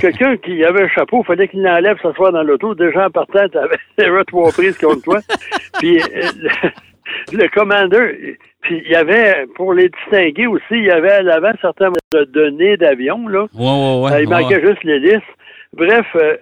Quelqu'un 0.00 0.36
qui 0.38 0.64
avait 0.64 0.84
un 0.84 0.88
chapeau, 0.88 1.20
il 1.22 1.26
fallait 1.26 1.48
qu'il 1.48 1.62
l'enlève, 1.62 1.98
s'asseoir 2.02 2.32
dans 2.32 2.42
l'auto. 2.42 2.74
Déjà 2.74 3.06
en 3.06 3.10
partant, 3.10 3.46
tu 3.48 3.58
avais 3.58 4.24
trois 4.26 4.50
prises 4.50 4.78
contre 4.78 5.02
toi. 5.02 5.20
Puis 5.78 6.00
euh, 6.00 6.30
le, 6.40 7.38
le 7.38 7.48
commandeur, 7.48 8.08
puis 8.62 8.82
il 8.84 8.90
y 8.90 8.96
avait, 8.96 9.46
pour 9.54 9.72
les 9.72 9.88
distinguer 9.88 10.46
aussi, 10.46 10.64
il 10.72 10.84
y 10.84 10.90
avait 10.90 11.12
à 11.12 11.22
l'avant 11.22 11.52
certains 11.60 11.92
nez 12.52 12.76
d'avion, 12.76 13.28
là. 13.28 13.46
Ouais, 13.54 13.64
ouais, 13.64 14.02
ouais. 14.02 14.12
Euh, 14.12 14.22
il 14.22 14.28
manquait 14.28 14.64
juste 14.64 14.82
l'hélice. 14.82 15.22
Bref, 15.74 16.06
euh, 16.16 16.36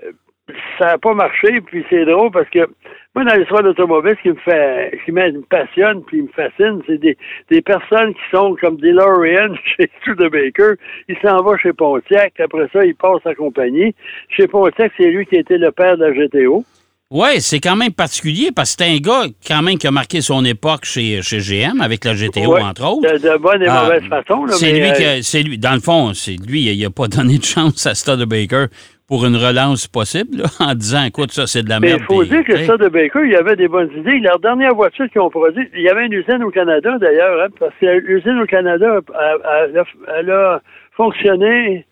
ça 0.78 0.86
n'a 0.86 0.98
pas 0.98 1.14
marché, 1.14 1.60
puis 1.60 1.84
c'est 1.90 2.04
drôle 2.04 2.30
parce 2.30 2.48
que 2.50 2.68
moi, 3.16 3.24
dans 3.24 3.34
l'histoire 3.34 3.62
d'automobile, 3.62 4.14
ce 4.18 4.22
qui 4.22 4.28
me 4.28 4.34
fait, 4.44 4.92
ce 5.00 5.04
qui 5.06 5.12
me 5.12 5.40
passionne 5.48 6.02
puis 6.06 6.22
me 6.22 6.28
fascine, 6.28 6.82
c'est 6.86 6.98
des, 6.98 7.16
des 7.50 7.62
personnes 7.62 8.12
qui 8.14 8.20
sont 8.30 8.54
comme 8.60 8.76
DeLorean 8.76 9.54
chez 9.76 9.90
Studebaker. 10.02 10.74
Il 11.08 11.16
s'en 11.22 11.42
va 11.42 11.56
chez 11.56 11.72
Pontiac. 11.72 12.34
Après 12.38 12.68
ça, 12.72 12.84
il 12.84 12.94
passe 12.94 13.24
à 13.24 13.34
compagnie. 13.34 13.94
Chez 14.28 14.46
Pontiac, 14.46 14.92
c'est 14.98 15.06
lui 15.10 15.24
qui 15.26 15.36
a 15.36 15.40
été 15.40 15.56
le 15.58 15.72
père 15.72 15.96
de 15.96 16.04
la 16.04 16.12
GTO. 16.12 16.64
Ouais, 17.08 17.38
c'est 17.38 17.60
quand 17.60 17.76
même 17.76 17.92
particulier 17.92 18.50
parce 18.54 18.74
que 18.74 18.82
c'est 18.84 18.90
un 18.92 18.98
gars 18.98 19.26
quand 19.46 19.62
même 19.62 19.78
qui 19.78 19.86
a 19.86 19.92
marqué 19.92 20.20
son 20.20 20.44
époque 20.44 20.84
chez, 20.84 21.22
chez 21.22 21.38
GM 21.38 21.80
avec 21.80 22.04
la 22.04 22.14
GTO, 22.14 22.54
Ouais, 22.54 22.60
entre 22.62 22.84
autres. 22.84 23.12
De, 23.12 23.18
de 23.18 23.38
bonne 23.38 23.62
et 23.62 23.66
Ah, 23.68 23.84
mauvaise 23.84 24.02
façon. 24.08 24.44
là, 24.44 24.54
C'est 24.54 24.72
lui 24.72 24.88
euh, 24.88 24.92
qui 24.92 25.04
a- 25.04 25.22
c'est 25.22 25.42
lui. 25.44 25.56
Dans 25.56 25.74
le 25.74 25.80
fond, 25.80 26.14
c'est 26.14 26.34
lui, 26.34 26.62
il 26.62 26.82
n'a 26.82 26.90
pas 26.90 27.06
donné 27.08 27.38
de 27.38 27.44
chance 27.44 27.86
à 27.86 27.94
Studebaker 27.94 28.66
pour 29.08 29.24
une 29.24 29.36
relance 29.36 29.86
possible, 29.86 30.38
là, 30.38 30.44
en 30.60 30.74
disant, 30.74 31.04
écoute, 31.04 31.32
ça, 31.32 31.46
c'est 31.46 31.62
de 31.62 31.68
la 31.68 31.80
Mais 31.80 31.88
merde. 31.88 32.00
il 32.02 32.06
faut 32.06 32.24
dire 32.24 32.44
que 32.44 32.56
ça 32.64 32.76
de 32.76 32.88
Baker, 32.88 33.20
il 33.24 33.32
y 33.32 33.36
avait 33.36 33.56
des 33.56 33.68
bonnes 33.68 33.90
idées. 33.96 34.18
Leur 34.18 34.38
dernière 34.40 34.74
voiture 34.74 35.08
qu'ils 35.10 35.20
ont 35.20 35.30
produite, 35.30 35.68
il 35.74 35.82
y 35.82 35.88
avait 35.88 36.06
une 36.06 36.12
usine 36.12 36.42
au 36.42 36.50
Canada 36.50 36.98
d'ailleurs, 36.98 37.40
hein, 37.44 37.48
parce 37.58 37.74
que 37.80 37.86
l'usine 37.86 38.40
au 38.40 38.46
Canada, 38.46 39.00
elle, 39.14 39.82
elle 40.18 40.30
a 40.30 40.60
fonctionné 40.96 41.86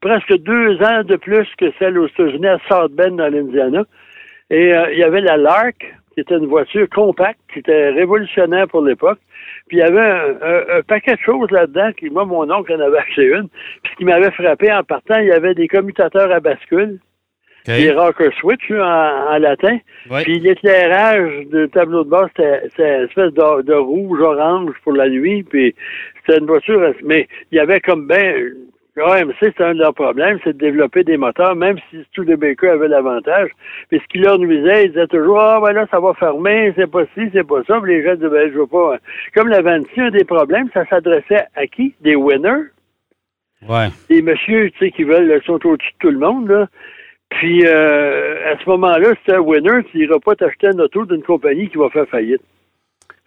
presque 0.00 0.34
deux 0.38 0.76
ans 0.82 1.02
de 1.04 1.16
plus 1.16 1.46
que 1.58 1.66
celle 1.78 1.98
aux 1.98 2.08
États-Unis 2.08 2.46
à 2.46 2.58
South 2.68 2.92
Bend 2.92 3.16
dans 3.16 3.28
l'Indiana. 3.32 3.84
Et 4.50 4.74
euh, 4.74 4.92
il 4.92 4.98
y 4.98 5.04
avait 5.04 5.20
la 5.20 5.36
Lark, 5.36 5.94
qui 6.24 6.26
qui 6.26 6.34
était 6.34 6.38
une 6.42 6.48
voiture 6.50 6.88
compacte, 6.90 7.38
qui 7.52 7.58
était 7.60 7.90
révolutionnaire 7.90 8.68
pour 8.68 8.82
l'époque. 8.82 9.18
Puis 9.68 9.78
il 9.78 9.80
y 9.80 9.82
avait 9.82 10.00
un, 10.00 10.36
un- 10.42 10.78
un 10.78 10.82
paquet 10.82 11.14
de 11.14 11.20
choses 11.20 11.50
là-dedans, 11.50 11.92
qui, 11.92 12.10
moi, 12.10 12.24
mon 12.24 12.50
oncle 12.50 12.72
en 12.74 12.80
avait 12.80 12.98
acheté 13.06 13.24
une. 13.26 13.48
Puis 13.82 13.92
ce 13.92 13.96
qui 13.96 14.04
m'avait 14.04 14.30
frappé 14.32 14.72
en 14.72 14.82
partant, 14.84 15.18
il 15.18 15.28
y 15.28 15.32
avait 15.32 15.54
des 15.54 15.68
commutateurs 15.68 16.30
à 16.32 16.40
bascule, 16.40 16.98
OK. 17.68 17.74
des 17.74 17.92
rocker 17.92 18.30
switch 18.38 18.68
là, 18.70 19.26
en, 19.30 19.34
en 19.34 19.38
latin. 19.38 19.78
Ouais. 20.10 20.22
Puis 20.24 20.38
l'éclairage 20.40 21.46
du 21.52 21.68
tableau 21.70 22.04
de 22.04 22.10
bord, 22.10 22.28
c'était 22.36 22.60
c'était 22.70 22.98
une 22.98 23.04
espèce 23.04 23.32
de, 23.34 23.62
de 23.62 23.74
rouge-orange 23.74 24.74
pour 24.84 24.92
la 24.92 25.08
nuit. 25.08 25.42
Puis 25.44 25.74
c'était 26.26 26.38
une 26.38 26.46
voiture, 26.46 26.94
mais 27.04 27.28
il 27.52 27.56
y 27.56 27.60
avait 27.60 27.80
comme 27.80 28.06
ben. 28.06 28.54
AMC, 28.96 29.34
c'était 29.40 29.64
un 29.64 29.74
de 29.74 29.78
leurs 29.80 29.94
problèmes, 29.94 30.38
c'est 30.44 30.52
de 30.52 30.58
développer 30.58 31.04
des 31.04 31.16
moteurs, 31.16 31.54
même 31.54 31.76
si 31.90 32.04
tous 32.12 32.22
les 32.22 32.36
Baker 32.36 32.70
avaient 32.70 32.88
l'avantage. 32.88 33.50
Puis 33.88 34.00
ce 34.00 34.06
qui 34.08 34.18
leur 34.18 34.38
nuisait, 34.38 34.84
ils 34.86 34.88
disaient 34.92 35.06
toujours 35.06 35.40
Ah 35.40 35.60
ben 35.62 35.72
là, 35.72 35.86
ça 35.90 36.00
va 36.00 36.12
fermer, 36.14 36.72
c'est 36.76 36.90
pas 36.90 37.04
ci, 37.14 37.30
c'est 37.32 37.46
pas 37.46 37.62
ça. 37.66 37.80
Puis 37.80 37.94
les 37.96 38.04
gens 38.04 38.14
disaient 38.14 38.28
ben, 38.28 38.50
je 38.52 38.58
veux 38.58 38.66
pas. 38.66 38.96
Comme 39.34 39.48
la 39.48 39.62
Vanity, 39.62 40.00
un 40.00 40.10
des 40.10 40.24
problèmes, 40.24 40.68
ça 40.74 40.84
s'adressait 40.86 41.46
à 41.54 41.66
qui? 41.66 41.94
Des 42.00 42.16
winners? 42.16 42.64
Ouais. 43.68 43.88
des 44.08 44.22
messieurs, 44.22 44.70
tu 44.70 44.78
sais, 44.78 44.90
qui 44.90 45.04
veulent, 45.04 45.38
qui 45.40 45.46
sont 45.46 45.64
au-dessus 45.66 45.92
de 45.92 45.98
tout 45.98 46.10
le 46.10 46.18
monde, 46.18 46.48
là. 46.48 46.66
Puis, 47.28 47.64
euh, 47.66 48.52
à 48.52 48.58
ce 48.58 48.68
moment-là, 48.70 49.10
si 49.10 49.24
t'es 49.26 49.34
un 49.34 49.40
winner, 49.40 49.84
tu 49.90 49.98
n'iras 49.98 50.18
pas 50.18 50.34
t'acheter 50.34 50.68
un 50.68 50.78
auto 50.78 51.04
d'une 51.04 51.22
compagnie 51.22 51.68
qui 51.68 51.76
va 51.76 51.88
faire 51.90 52.06
faillite. 52.08 52.40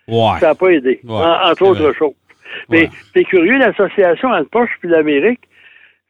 Ouais. 0.08 0.40
Ça 0.40 0.48
n'a 0.48 0.56
pas 0.56 0.70
aidé, 0.70 1.00
Ouais, 1.04 1.12
en- 1.14 1.50
entre 1.52 1.56
c'est 1.60 1.64
autres 1.64 1.84
vrai. 1.84 1.94
choses. 1.94 2.14
Mais 2.70 2.90
c'est 3.14 3.24
curieux, 3.24 3.58
l'association 3.58 4.30
entre 4.30 4.50
Porsche 4.50 4.72
et 4.84 4.88
l'Amérique, 4.88 5.40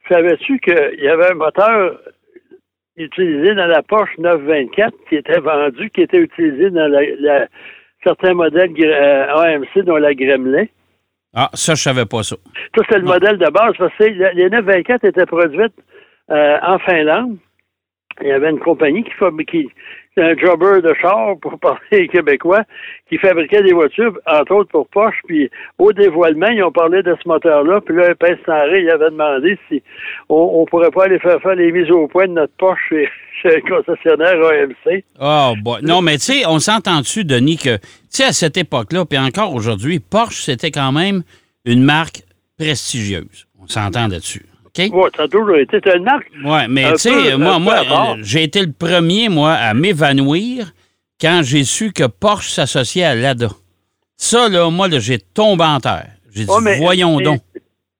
savais-tu 0.08 0.58
qu'il 0.60 0.98
y 1.00 1.08
avait 1.08 1.30
un 1.30 1.34
moteur 1.34 2.00
utilisé 2.96 3.54
dans 3.54 3.66
la 3.66 3.82
Porsche 3.82 4.16
924 4.18 4.94
qui 5.08 5.16
était 5.16 5.40
vendu, 5.40 5.90
qui 5.90 6.02
était 6.02 6.18
utilisé 6.18 6.70
dans 6.70 6.88
la, 6.88 7.00
la- 7.18 7.46
certains 8.04 8.34
modèles 8.34 8.72
euh, 8.80 9.34
AMC, 9.34 9.84
dont 9.84 9.96
la 9.96 10.14
Gremlin? 10.14 10.66
Ah, 11.34 11.50
ça, 11.54 11.74
je 11.74 11.82
savais 11.82 12.06
pas 12.06 12.22
ça. 12.22 12.36
Ça, 12.76 12.82
c'est 12.88 12.98
le 12.98 13.04
modèle 13.04 13.38
de 13.38 13.50
base, 13.50 13.72
parce 13.78 13.92
que 13.96 14.04
les 14.04 14.34
les 14.34 14.50
924 14.50 15.04
étaient 15.04 15.26
produites 15.26 15.74
euh, 16.30 16.58
en 16.62 16.78
Finlande. 16.78 17.38
Il 18.20 18.28
y 18.28 18.32
avait 18.32 18.50
une 18.50 18.60
compagnie 18.60 19.02
qui 19.02 19.10
un 20.22 20.36
jobber 20.36 20.80
de 20.82 20.94
char, 21.00 21.36
pour 21.42 21.58
parler 21.58 22.08
québécois, 22.08 22.62
qui 23.08 23.18
fabriquait 23.18 23.62
des 23.62 23.72
voitures, 23.72 24.18
entre 24.26 24.54
autres 24.54 24.70
pour 24.70 24.88
Porsche. 24.88 25.20
Puis 25.26 25.50
au 25.78 25.92
dévoilement, 25.92 26.48
ils 26.48 26.62
ont 26.62 26.72
parlé 26.72 27.02
de 27.02 27.16
ce 27.22 27.28
moteur-là. 27.28 27.80
Puis 27.80 27.96
là, 27.96 28.14
Pince 28.14 28.38
Sanré, 28.46 28.82
il 28.82 28.90
avait 28.90 29.10
demandé 29.10 29.58
si 29.68 29.82
on, 30.28 30.50
on 30.60 30.64
pourrait 30.66 30.90
pas 30.90 31.04
aller 31.04 31.18
faire 31.18 31.40
faire 31.40 31.54
les 31.54 31.72
mises 31.72 31.90
au 31.90 32.06
point 32.08 32.26
de 32.26 32.32
notre 32.32 32.54
Porsche 32.56 32.80
chez, 32.88 33.08
chez 33.42 33.56
le 33.56 33.62
concessionnaire 33.62 34.36
AMC. 34.44 35.04
Oh, 35.20 35.54
boy. 35.62 35.82
Non, 35.82 36.02
mais 36.02 36.18
tu 36.18 36.32
sais, 36.32 36.46
on 36.46 36.58
s'entend 36.58 37.00
dessus, 37.00 37.24
Denis, 37.24 37.56
que, 37.56 37.76
tu 37.76 37.84
sais, 38.10 38.24
à 38.24 38.32
cette 38.32 38.56
époque-là, 38.56 39.04
puis 39.04 39.18
encore 39.18 39.54
aujourd'hui, 39.54 40.00
Porsche, 40.00 40.42
c'était 40.42 40.70
quand 40.70 40.92
même 40.92 41.22
une 41.64 41.82
marque 41.82 42.22
prestigieuse. 42.58 43.46
On 43.60 43.66
s'entend 43.66 44.08
là-dessus. 44.08 44.46
OK? 44.76 44.92
Ouais, 44.92 45.10
ça 45.16 45.22
a 45.24 45.28
toujours 45.28 45.56
été 45.56 45.78
c'est 45.84 45.96
une 45.96 46.04
marque. 46.04 46.26
Ouais, 46.44 46.66
mais 46.68 46.92
tu 46.92 46.98
sais, 46.98 47.36
moi, 47.36 47.58
moi 47.58 47.74
euh, 47.78 48.16
j'ai 48.22 48.42
été 48.42 48.60
le 48.60 48.72
premier, 48.72 49.28
moi, 49.28 49.52
à 49.52 49.72
m'évanouir 49.74 50.72
quand 51.20 51.40
j'ai 51.44 51.62
su 51.64 51.92
que 51.92 52.06
Porsche 52.06 52.50
s'associait 52.50 53.04
à 53.04 53.14
Lada. 53.14 53.48
Ça, 54.16 54.48
là, 54.48 54.68
moi, 54.70 54.88
là, 54.88 54.98
j'ai 54.98 55.18
tombé 55.18 55.64
en 55.64 55.78
terre. 55.78 56.06
J'ai 56.34 56.44
dit, 56.44 56.50
mais- 56.62 56.78
voyons 56.78 57.18
mais- 57.18 57.24
donc. 57.24 57.40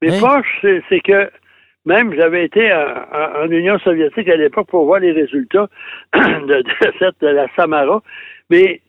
Mais 0.02 0.16
Hein? 0.16 0.20
Porsche, 0.20 0.66
c'est- 0.88 1.00
que 1.00 1.30
même 1.86 2.14
j'avais 2.16 2.44
été 2.44 2.72
en, 2.72 2.78
en- 2.78 3.44
en 3.44 3.50
Union 3.50 3.78
soviétique 3.78 4.28
à 4.28 4.36
l'époque 4.36 4.66
pour 4.68 4.84
voir 4.84 5.00
les 5.00 5.12
résultats 5.12 5.68
de, 6.14 6.62
de 6.62 6.92
cette 6.98 7.20
de 7.20 7.28
la 7.28 7.46
Samara, 7.56 8.02
mais 8.50 8.80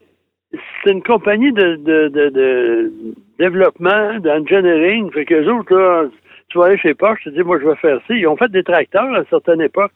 c'est 0.83 0.91
une 0.91 1.03
compagnie 1.03 1.51
de, 1.51 1.75
de, 1.75 2.07
de, 2.09 2.29
de 2.29 2.91
développement, 3.39 4.19
d'engineering, 4.19 5.11
fait 5.11 5.25
que 5.25 5.47
autres, 5.49 5.75
là, 5.75 6.05
tu 6.49 6.57
vas 6.59 6.65
aller 6.65 6.77
chez 6.77 6.93
Porsche, 6.93 7.23
tu 7.23 7.31
dis, 7.31 7.41
moi, 7.41 7.59
je 7.61 7.67
vais 7.67 7.75
faire 7.75 7.99
ça. 8.07 8.13
Ils 8.13 8.27
ont 8.27 8.37
fait 8.37 8.51
des 8.51 8.63
tracteurs 8.63 9.13
à 9.13 9.19
une 9.19 9.25
certaine 9.29 9.61
époque. 9.61 9.91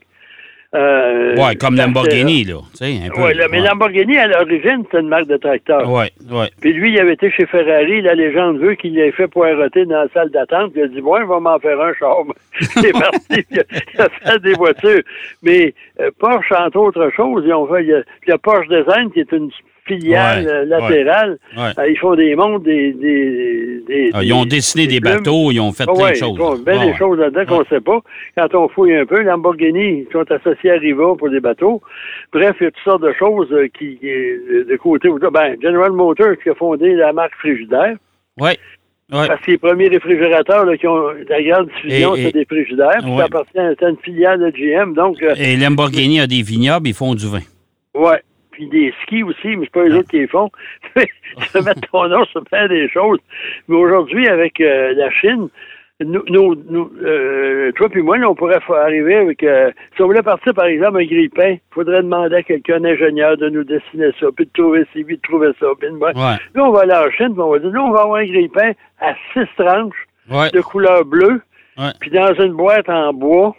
Euh, 0.75 1.35
Ouais, 1.35 1.55
comme 1.55 1.75
Lamborghini, 1.75 2.43
là. 2.43 2.57
Tu 2.71 2.85
sais, 2.85 3.05
un 3.07 3.09
peu. 3.09 3.21
Ouais, 3.23 3.33
là, 3.33 3.47
mais 3.49 3.59
ouais. 3.59 3.67
Lamborghini, 3.67 4.17
à 4.17 4.27
l'origine, 4.27 4.83
c'était 4.83 4.99
une 4.99 5.07
marque 5.07 5.25
de 5.25 5.37
tracteur. 5.37 5.91
Ouais, 5.91 6.11
ouais. 6.29 6.49
Puis 6.61 6.73
lui, 6.73 6.91
il 6.93 6.99
avait 6.99 7.13
été 7.13 7.31
chez 7.31 7.47
Ferrari, 7.47 8.01
la 8.01 8.13
légende 8.13 8.59
veut 8.59 8.75
qu'il 8.75 8.99
ait 8.99 9.11
fait 9.11 9.27
poireauter 9.27 9.85
dans 9.85 10.03
la 10.03 10.09
salle 10.09 10.29
d'attente, 10.29 10.73
il 10.75 10.83
a 10.83 10.87
dit, 10.87 11.01
moi, 11.01 11.21
il 11.21 11.27
va 11.27 11.39
m'en 11.39 11.57
faire 11.57 11.81
un 11.81 11.93
char. 11.95 12.17
il 12.77 12.85
est 12.85 12.91
parti, 12.91 13.45
il 13.49 13.59
a, 13.59 13.63
il 13.95 14.01
a 14.01 14.09
fait 14.09 14.39
des 14.43 14.53
voitures. 14.53 15.01
Mais 15.41 15.73
euh, 16.01 16.11
Porsche, 16.19 16.51
entre 16.51 16.77
autres 16.77 17.09
choses, 17.15 17.43
ils 17.47 17.53
ont 17.53 17.65
fait, 17.67 17.81
il 17.81 17.89
y 17.89 17.93
a, 17.93 18.03
il 18.27 18.29
y 18.29 18.31
a 18.31 18.37
Porsche 18.37 18.67
Design, 18.67 19.09
qui 19.11 19.21
est 19.21 19.31
une 19.31 19.49
filiale 19.87 20.45
Ouais, 20.45 20.51
euh, 20.51 20.65
latérale. 20.65 21.39
Ouais. 21.57 21.71
Euh, 21.79 21.89
ils 21.89 21.97
font 21.97 22.13
des 22.13 22.35
montres, 22.35 22.63
des... 22.63 22.93
des, 22.93 23.68
des- 23.89 24.11
Ah, 24.13 24.23
ils 24.23 24.31
ont 24.33 24.43
des- 24.43 24.49
dessiné 24.57 24.87
des, 24.87 24.99
bateaux, 25.01 25.51
ils 25.51 25.59
ont 25.59 25.71
fait 25.73 25.83
Ah 25.87 25.93
plein 25.93 26.03
ouais, 26.05 26.11
de 26.11 26.15
choses. 26.17 26.33
Ils 26.35 26.37
font 26.37 26.55
bien 26.57 26.73
Ah, 26.79 26.85
des 26.85 26.91
ouais. 26.91 26.97
choses 26.97 27.19
là-dedans 27.19 27.45
qu'on 27.45 27.59
ne 27.59 27.65
sait 27.65 27.81
pas. 27.81 27.99
Quand 28.37 28.55
on 28.55 28.69
fouille 28.69 28.95
un 28.95 29.05
peu, 29.05 29.21
Lamborghini, 29.21 30.05
ils 30.05 30.07
sont 30.13 30.25
associés 30.31 30.71
à 30.71 30.75
Riva 30.77 31.15
pour 31.17 31.29
des 31.29 31.39
bateaux. 31.41 31.81
Bref, 32.31 32.55
il 32.61 32.63
y 32.63 32.67
a 32.67 32.71
toutes 32.71 32.83
sortes 32.83 33.03
de 33.03 33.13
choses 33.19 33.51
euh, 33.51 33.67
qui, 33.77 33.97
qui 33.97 34.05
de 34.07 34.65
de 34.69 34.75
côté. 34.77 35.09
Ben, 35.33 35.55
General 35.61 35.91
Motors 35.91 36.35
qui 36.41 36.49
a 36.49 36.55
fondé 36.55 36.93
la 36.95 37.11
marque 37.11 37.33
Frigidaire. 37.39 37.95
Ouais. 38.39 38.57
Ouais. 39.11 39.25
Parce 39.27 39.41
que 39.41 39.49
les 39.51 39.57
premiers 39.57 39.87
réfrigérateurs 39.87 40.65
là, 40.65 40.77
qui 40.77 40.85
ont 40.87 41.07
la 41.27 41.41
grande 41.41 41.67
diffusion, 41.69 42.13
c'est 42.15 42.31
des 42.31 42.45
frigidaires. 42.45 43.01
Ouais. 43.03 43.17
ça 43.17 43.23
appartient 43.25 43.57
à 43.57 43.89
une 43.89 43.97
filiale 44.03 44.39
de 44.39 44.49
GM. 44.51 44.93
Donc, 44.93 45.21
euh, 45.23 45.33
Et 45.35 45.57
Lamborghini 45.57 46.19
a 46.19 46.27
des 46.27 46.43
vignobles, 46.43 46.87
ils 46.89 46.93
font 46.93 47.15
du 47.15 47.25
vin. 47.27 47.39
ouais. 47.95 48.21
Puis 48.59 48.67
des 48.67 48.93
skis 49.03 49.23
aussi, 49.23 49.55
mais 49.55 49.63
c'est 49.67 49.71
pas 49.71 49.85
les 49.85 49.95
autres 49.95 50.09
qui 50.09 50.17
les 50.19 50.27
font. 50.27 50.49
tu 50.97 51.05
peux 51.53 51.61
mettre 51.61 51.79
ton 51.89 52.09
nom 52.09 52.25
sur 52.25 52.43
plein 52.43 52.67
des 52.67 52.89
choses. 52.89 53.19
Mais 53.69 53.77
aujourd'hui, 53.77 54.27
avec 54.27 54.59
euh, 54.59 54.93
la 54.97 55.09
Chine, 55.11 55.47
nous, 56.01 56.21
nous, 56.27 56.55
nous, 56.69 56.91
euh, 57.01 57.71
toi 57.71 57.87
puis 57.87 58.01
moi, 58.01 58.17
là, 58.17 58.29
on 58.29 58.35
pourrait 58.35 58.59
arriver 58.83 59.15
avec... 59.15 59.41
euh, 59.43 59.71
si 59.95 60.01
on 60.01 60.07
voulait 60.07 60.21
partir, 60.21 60.53
par 60.53 60.65
exemple, 60.65 60.97
un 60.97 61.05
grille-pain, 61.05 61.51
il 61.51 61.59
faudrait 61.73 62.03
demander 62.03 62.35
à 62.35 62.43
quelqu'un, 62.43 62.83
un 62.83 62.85
ingénieur, 62.85 63.37
de 63.37 63.47
nous 63.47 63.63
dessiner 63.63 64.09
ça, 64.19 64.27
puis 64.35 64.45
de 64.45 64.51
trouver 64.51 64.85
ci, 64.91 65.05
puis 65.05 65.15
de 65.15 65.21
trouver 65.21 65.51
ça. 65.57 65.67
Puis 65.79 65.89
de... 65.89 65.95
Ouais. 65.95 66.11
Là, 66.13 66.37
on 66.65 66.71
va 66.71 66.81
aller 66.81 66.93
en 66.93 67.09
Chine, 67.11 67.31
puis 67.31 67.41
on 67.41 67.51
va 67.51 67.59
dire, 67.59 67.69
là, 67.71 67.81
on 67.81 67.91
va 67.91 68.01
avoir 68.01 68.17
un 68.19 68.25
grille-pain 68.25 68.73
à 68.99 69.13
six 69.31 69.47
tranches 69.57 70.05
Ouais. 70.29 70.49
de 70.51 70.59
couleur 70.59 71.05
bleue, 71.05 71.41
puis 72.01 72.11
dans 72.11 72.33
une 72.35 72.51
boîte 72.53 72.89
en 72.89 73.13
bois, 73.13 73.55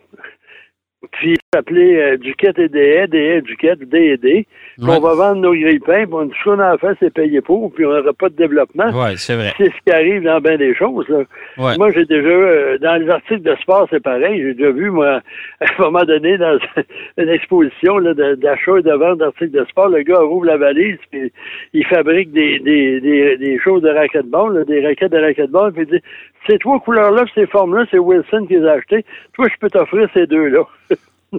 puis 1.13 1.37
s'appelait 1.55 2.01
euh, 2.13 2.17
Duquette 2.19 2.59
et 2.59 2.69
des 2.69 3.07
des 3.09 3.19
haies, 3.19 3.41
Duquette, 3.43 3.81
D 3.89 3.99
et 3.99 4.17
D. 4.17 4.47
Puis 4.77 4.87
Ouais. 4.87 4.97
on 4.97 5.01
va 5.01 5.15
vendre 5.15 5.41
nos 5.41 5.53
grille-pains, 5.53 6.05
puis 6.05 6.13
on 6.15 6.25
dit, 6.27 6.33
ce 6.39 6.45
qu'on 6.45 6.59
a 6.59 6.69
à 6.69 6.79
faire, 6.79 6.95
c'est 7.01 7.13
payer 7.13 7.41
pour, 7.41 7.73
puis 7.73 7.85
on 7.85 7.91
n'aura 7.93 8.13
pas 8.13 8.29
de 8.29 8.35
développement. 8.37 8.91
Ouais, 8.93 9.15
c'est 9.17 9.35
vrai. 9.35 9.53
C'est 9.59 9.67
ce 9.67 9.77
qui 9.85 9.91
arrive 9.93 10.23
dans 10.23 10.41
bien 10.41 10.57
des 10.57 10.75
choses. 10.75 11.07
là. 11.09 11.19
Ouais. 11.59 11.77
Moi, 11.79 11.91
j'ai 11.93 12.05
déjà, 12.05 12.29
euh, 12.29 12.79
dans 12.79 12.97
les 13.03 13.09
articles 13.11 13.43
de 13.43 13.55
sport, 13.57 13.87
c'est 13.91 14.03
pareil. 14.03 14.41
J'ai 14.43 14.55
déjà 14.55 14.71
vu, 14.71 14.91
moi, 14.91 15.21
à 15.61 15.65
un 15.65 15.83
moment 15.83 16.05
donné, 16.05 16.39
dans 16.39 16.59
une 17.19 17.29
exposition 17.29 18.01
de- 18.01 18.35
d'achat 18.37 18.79
et 18.79 18.83
de 18.83 18.93
vente 18.93 19.19
d'articles 19.19 19.51
de 19.59 19.65
sport, 19.67 19.89
le 19.89 20.03
gars 20.03 20.19
rouvre 20.21 20.45
la 20.47 20.57
valise, 20.57 20.99
puis 21.11 21.33
il 21.73 21.85
fabrique 21.87 22.31
des, 22.33 22.59
des, 22.61 23.01
des, 23.01 23.37
des 23.39 23.59
choses 23.59 23.83
de 23.83 23.91
racquetball, 23.91 24.55
là, 24.57 24.65
des 24.65 24.87
raquettes 24.87 25.13
de 25.13 25.19
racquetball, 25.19 25.73
puis 25.73 25.83
il 25.91 25.97
dit, 25.99 26.03
ces 26.47 26.59
trois 26.59 26.81
couleurs-là, 26.81 27.25
ces 27.35 27.47
formes-là, 27.47 27.85
c'est 27.91 27.99
Wilson 27.99 28.47
qui 28.47 28.55
les 28.55 28.67
a 28.67 28.73
achetées. 28.73 29.05
Toi, 29.35 29.47
je 29.53 29.57
peux 29.61 29.71
t'offrir 29.71 30.09
ces 30.15 30.27
deux-là. 30.27 30.63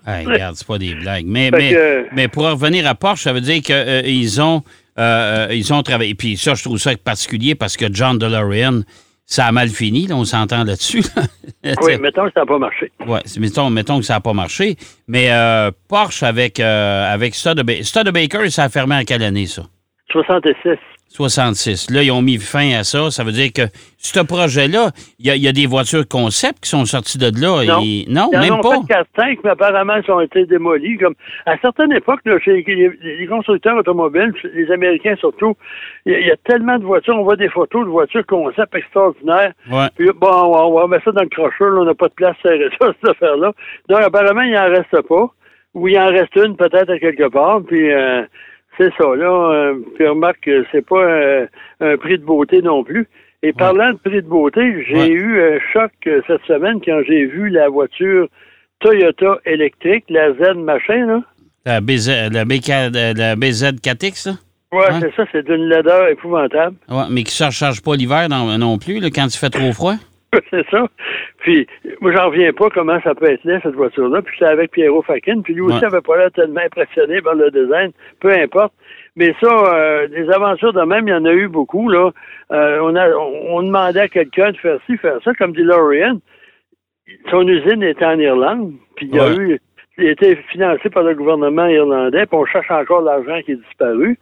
Hey, 0.07 0.25
regarde, 0.25 0.55
c'est 0.55 0.65
pas 0.65 0.77
des 0.77 0.95
blagues. 0.95 1.25
Mais, 1.27 1.51
mais, 1.51 1.73
que- 1.73 2.05
mais 2.15 2.29
pour 2.29 2.43
revenir 2.49 2.87
à 2.87 2.95
Porsche, 2.95 3.23
ça 3.23 3.33
veut 3.33 3.41
dire 3.41 3.61
qu'ils 3.61 4.41
ont, 4.41 4.63
euh, 4.97 5.47
ils 5.51 5.73
ont 5.73 5.83
travaillé. 5.83 6.15
Puis 6.15 6.37
ça, 6.37 6.53
je 6.53 6.63
trouve 6.63 6.77
ça 6.77 6.95
particulier 6.95 7.55
parce 7.55 7.75
que 7.75 7.87
John 7.91 8.17
DeLorean, 8.17 8.83
ça 9.25 9.47
a 9.47 9.51
mal 9.51 9.67
fini, 9.67 10.07
là, 10.07 10.15
on 10.15 10.23
s'entend 10.23 10.63
là-dessus. 10.63 11.01
là. 11.13 11.23
oui, 11.81 11.97
mettons 11.99 12.23
que 12.27 12.31
ça 12.33 12.39
n'a 12.39 12.45
pas 12.45 12.57
marché. 12.57 12.89
C'est- 13.25 13.39
mettons, 13.41 13.69
mettons 13.69 13.99
que 13.99 14.05
ça 14.05 14.13
n'a 14.13 14.19
pas 14.21 14.31
marché. 14.31 14.77
Mais 15.09 15.29
euh, 15.29 15.71
Porsche 15.89 16.23
avec, 16.23 16.61
euh, 16.61 17.13
avec 17.13 17.35
Studebaker, 17.35 17.83
Studebaker, 17.83 18.49
ça 18.49 18.63
a 18.63 18.69
fermé 18.69 18.95
en 18.95 19.03
quelle 19.03 19.23
année, 19.23 19.45
ça? 19.45 19.63
66. 20.13 20.77
66. 21.13 21.89
Là, 21.91 22.03
ils 22.03 22.11
ont 22.11 22.21
mis 22.21 22.37
fin 22.37 22.71
à 22.79 22.83
ça. 22.83 23.11
Ça 23.11 23.23
veut 23.23 23.31
dire 23.33 23.51
que 23.53 23.63
ce 23.97 24.19
projet-là, 24.21 24.91
il 25.19 25.33
y, 25.33 25.39
y 25.39 25.47
a 25.47 25.51
des 25.51 25.65
voitures 25.67 26.07
concept 26.07 26.61
qui 26.63 26.69
sont 26.69 26.85
sorties 26.85 27.17
de 27.17 27.25
là. 27.39 27.63
Non. 27.65 27.81
Et- 27.83 28.05
non, 28.09 28.29
Ils 28.31 28.37
en 28.37 28.41
même 28.41 28.53
ont 28.53 28.61
pas. 28.61 28.75
fait 28.87 28.93
4-5, 29.17 29.39
mais 29.43 29.49
apparemment, 29.51 29.95
ils 29.97 30.11
ont 30.11 30.21
été 30.21 30.45
démolis. 30.45 30.97
Comme 30.97 31.15
à 31.45 31.57
certaines 31.59 31.91
époques, 31.93 32.21
là, 32.25 32.39
chez 32.39 32.63
les, 32.65 32.89
les 33.19 33.27
constructeurs 33.27 33.77
automobiles, 33.77 34.33
les 34.55 34.71
Américains 34.71 35.15
surtout, 35.19 35.55
il 36.05 36.13
y, 36.13 36.15
a- 36.15 36.19
il 36.19 36.27
y 36.27 36.31
a 36.31 36.37
tellement 36.45 36.77
de 36.79 36.85
voitures, 36.85 37.15
on 37.17 37.23
voit 37.23 37.35
des 37.35 37.49
photos 37.49 37.85
de 37.85 37.89
voitures 37.91 38.25
concept 38.25 38.73
extraordinaires. 38.73 39.51
Ouais. 39.69 39.87
Puis 39.97 40.09
bon, 40.15 40.29
on 40.31 40.73
va 40.79 40.87
mettre 40.87 41.03
ça 41.05 41.11
dans 41.11 41.23
le 41.23 41.29
crocheur, 41.29 41.73
on 41.77 41.83
n'a 41.85 41.93
pas 41.93 42.07
de 42.07 42.13
place 42.13 42.35
à 42.39 42.49
serrer 42.49 42.69
ça, 42.79 42.87
cette 43.01 43.09
affaire-là. 43.11 43.51
Donc, 43.89 43.99
apparemment, 44.01 44.41
il 44.43 44.53
n'en 44.53 44.69
reste 44.69 45.01
pas. 45.07 45.27
Ou 45.73 45.87
il 45.87 45.97
en 45.97 46.07
reste 46.07 46.35
une 46.35 46.57
peut-être 46.57 46.89
à 46.89 46.99
quelque 46.99 47.29
part. 47.29 47.61
Puis 47.65 47.91
euh, 47.93 48.23
c'est 48.81 48.93
ça, 49.03 49.15
là. 49.15 49.51
euh, 49.53 49.75
puis 49.95 50.07
remarque 50.07 50.39
que 50.41 50.65
c'est 50.71 50.85
pas 50.85 51.03
euh, 51.03 51.45
un 51.81 51.97
prix 51.97 52.17
de 52.17 52.23
beauté 52.23 52.61
non 52.61 52.83
plus. 52.83 53.07
Et 53.43 53.53
parlant 53.53 53.91
de 53.91 53.97
prix 53.97 54.21
de 54.21 54.27
beauté, 54.27 54.83
j'ai 54.87 54.95
Ouais. 54.95 55.07
eu 55.09 55.41
un 55.41 55.59
choc 55.73 55.91
euh, 56.07 56.21
cette 56.27 56.43
semaine 56.43 56.79
quand 56.83 57.01
j'ai 57.07 57.25
vu 57.25 57.49
la 57.49 57.69
voiture 57.69 58.27
Toyota 58.79 59.37
électrique, 59.45 60.05
la 60.09 60.33
Z 60.33 60.55
machin, 60.57 61.05
là. 61.05 61.21
La, 61.65 61.79
BZ, 61.81 62.29
la, 62.31 62.43
BK, 62.45 62.67
la 62.67 63.35
BZ4X, 63.35 64.27
là? 64.29 64.33
Hein? 64.73 64.99
c'est 65.01 65.13
ça, 65.15 65.25
c'est 65.31 65.47
une 65.49 65.67
laideur 65.69 66.07
épouvantable. 66.07 66.75
Ouais, 66.89 67.03
mais 67.09 67.23
qui 67.23 67.31
ne 67.31 67.31
se 67.31 67.43
recharge 67.43 67.81
pas 67.81 67.95
l'hiver 67.95 68.29
non, 68.29 68.57
non 68.57 68.77
plus, 68.77 68.99
là, 68.99 69.09
quand 69.13 69.27
il 69.27 69.37
fait 69.37 69.49
trop 69.49 69.71
froid? 69.73 69.95
c'est 70.49 70.69
ça. 70.69 70.87
Puis, 71.39 71.67
moi, 71.99 72.11
j'en 72.13 72.27
reviens 72.27 72.53
pas 72.53 72.69
comment 72.69 72.99
ça 73.01 73.13
peut 73.15 73.29
être 73.29 73.43
laid, 73.43 73.59
cette 73.63 73.75
voiture-là. 73.75 74.21
Puis, 74.21 74.33
j'étais 74.39 74.51
avec 74.51 74.71
Pierrot 74.71 75.01
Fakin, 75.01 75.41
puis 75.41 75.53
lui 75.53 75.61
aussi 75.61 75.79
Ouais. 75.79 75.85
avait 75.85 76.01
pas 76.01 76.17
l'air 76.17 76.31
tellement 76.31 76.61
impressionné 76.61 77.21
par 77.21 77.35
le 77.35 77.51
design, 77.51 77.91
peu 78.19 78.31
importe. 78.31 78.73
Mais 79.15 79.35
ça, 79.41 79.49
euh, 79.73 80.07
des 80.07 80.29
aventures 80.29 80.73
de 80.73 80.81
même, 80.83 81.07
il 81.07 81.11
y 81.11 81.13
en 81.13 81.25
a 81.25 81.33
eu 81.33 81.47
beaucoup, 81.47 81.89
là. 81.89 82.11
Euh, 82.51 82.79
on, 82.81 82.95
a, 82.95 83.09
on, 83.09 83.57
on 83.57 83.63
demandait 83.63 84.01
à 84.01 84.07
quelqu'un 84.07 84.51
de 84.51 84.57
faire 84.57 84.79
ci, 84.85 84.97
faire 84.97 85.19
ça, 85.23 85.33
comme 85.33 85.53
dit 85.53 85.63
Lorian. 85.63 86.19
Son 87.29 87.45
usine 87.47 87.83
était 87.83 88.05
en 88.05 88.17
Irlande, 88.19 88.73
puis 88.95 89.07
il 89.07 89.15
y 89.15 89.19
a 89.19 89.27
Ouais. 89.27 89.35
eu... 89.37 89.59
Il 89.97 90.07
été 90.07 90.35
financé 90.49 90.89
par 90.89 91.03
le 91.03 91.13
gouvernement 91.13 91.67
irlandais, 91.67 92.25
puis 92.25 92.35
on 92.39 92.45
cherche 92.45 92.71
encore 92.71 93.01
l'argent 93.01 93.39
qui 93.45 93.51
est 93.51 93.55
disparu. 93.55 94.17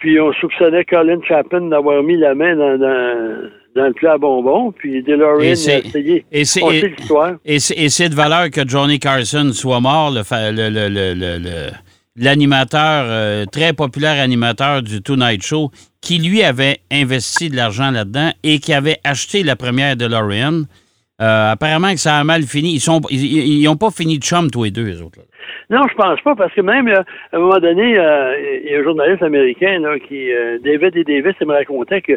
Puis 0.00 0.20
on 0.20 0.32
soupçonnait 0.34 0.84
Colin 0.84 1.20
Chapin 1.26 1.62
d'avoir 1.68 2.02
mis 2.02 2.16
la 2.16 2.34
main 2.34 2.54
dans, 2.56 2.76
dans, 2.78 3.48
dans 3.76 3.86
le 3.86 3.92
plat 3.92 4.12
à 4.14 4.18
bonbons, 4.18 4.72
puis 4.72 5.02
DeLorean 5.02 5.40
a 5.72 5.78
essayé. 5.78 6.24
et 6.30 6.44
c'est- 6.44 6.60
l'histoire. 6.88 7.32
Et 7.44 7.58
c'est 7.60 7.74
et 7.78 7.88
c'est 7.88 8.08
de 8.08 8.14
valeur 8.14 8.50
que 8.50 8.66
Johnny 8.68 8.98
Carson 8.98 9.50
soit 9.52 9.80
mort, 9.80 10.10
le 10.10 10.22
le- 10.22 11.70
l'animateur, 12.16 13.06
euh, 13.08 13.44
très 13.46 13.72
populaire 13.72 14.22
animateur 14.22 14.82
du 14.82 15.02
Tonight 15.02 15.42
Show, 15.42 15.70
qui 16.00 16.18
lui 16.18 16.42
avait 16.42 16.78
investi 16.92 17.48
de 17.50 17.56
l'argent 17.56 17.90
là-dedans 17.90 18.30
et 18.42 18.58
qui 18.60 18.72
avait 18.72 18.98
acheté 19.04 19.42
la 19.42 19.56
première 19.56 19.96
DeLorean. 19.96 20.62
Euh, 21.22 21.52
apparemment 21.52 21.92
que 21.92 22.00
ça 22.00 22.16
a 22.18 22.24
mal 22.24 22.42
fini. 22.42 22.72
Ils 22.74 22.80
sont 22.80 23.00
ils, 23.10 23.24
ils 23.60 23.68
ont 23.68 23.76
pas 23.76 23.90
fini 23.90 24.18
de 24.18 24.24
chum, 24.24 24.50
tous 24.50 24.64
les 24.64 24.70
deux, 24.72 24.84
les 24.84 25.00
autres. 25.00 25.18
là. 25.18 25.24
Non, 25.70 25.82
je 25.90 25.94
pense 25.94 26.20
pas, 26.20 26.34
parce 26.34 26.52
que 26.52 26.60
même 26.60 26.88
euh, 26.88 27.02
à 27.32 27.36
un 27.36 27.40
moment 27.40 27.58
donné, 27.58 27.98
euh, 27.98 28.60
il 28.64 28.70
y 28.70 28.74
a 28.74 28.80
un 28.80 28.82
journaliste 28.82 29.22
américain 29.22 29.78
là, 29.80 29.98
qui, 29.98 30.32
euh, 30.32 30.58
David 30.62 30.96
et 30.96 31.04
Davis, 31.04 31.34
il 31.40 31.46
me 31.46 31.52
racontait 31.54 32.02
que 32.02 32.12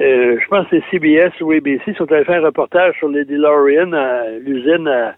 euh, 0.00 0.36
je 0.40 0.48
pense 0.48 0.66
que 0.68 0.76
c'est 0.80 0.84
CBS 0.90 1.32
ou 1.40 1.52
ABC 1.52 1.92
sont 1.94 2.10
allés 2.12 2.24
faire 2.24 2.42
un 2.42 2.46
reportage 2.46 2.94
sur 2.98 3.08
les 3.08 3.24
DeLorean 3.24 3.92
à 3.92 4.22
l'usine 4.40 4.86
à- 4.88 5.14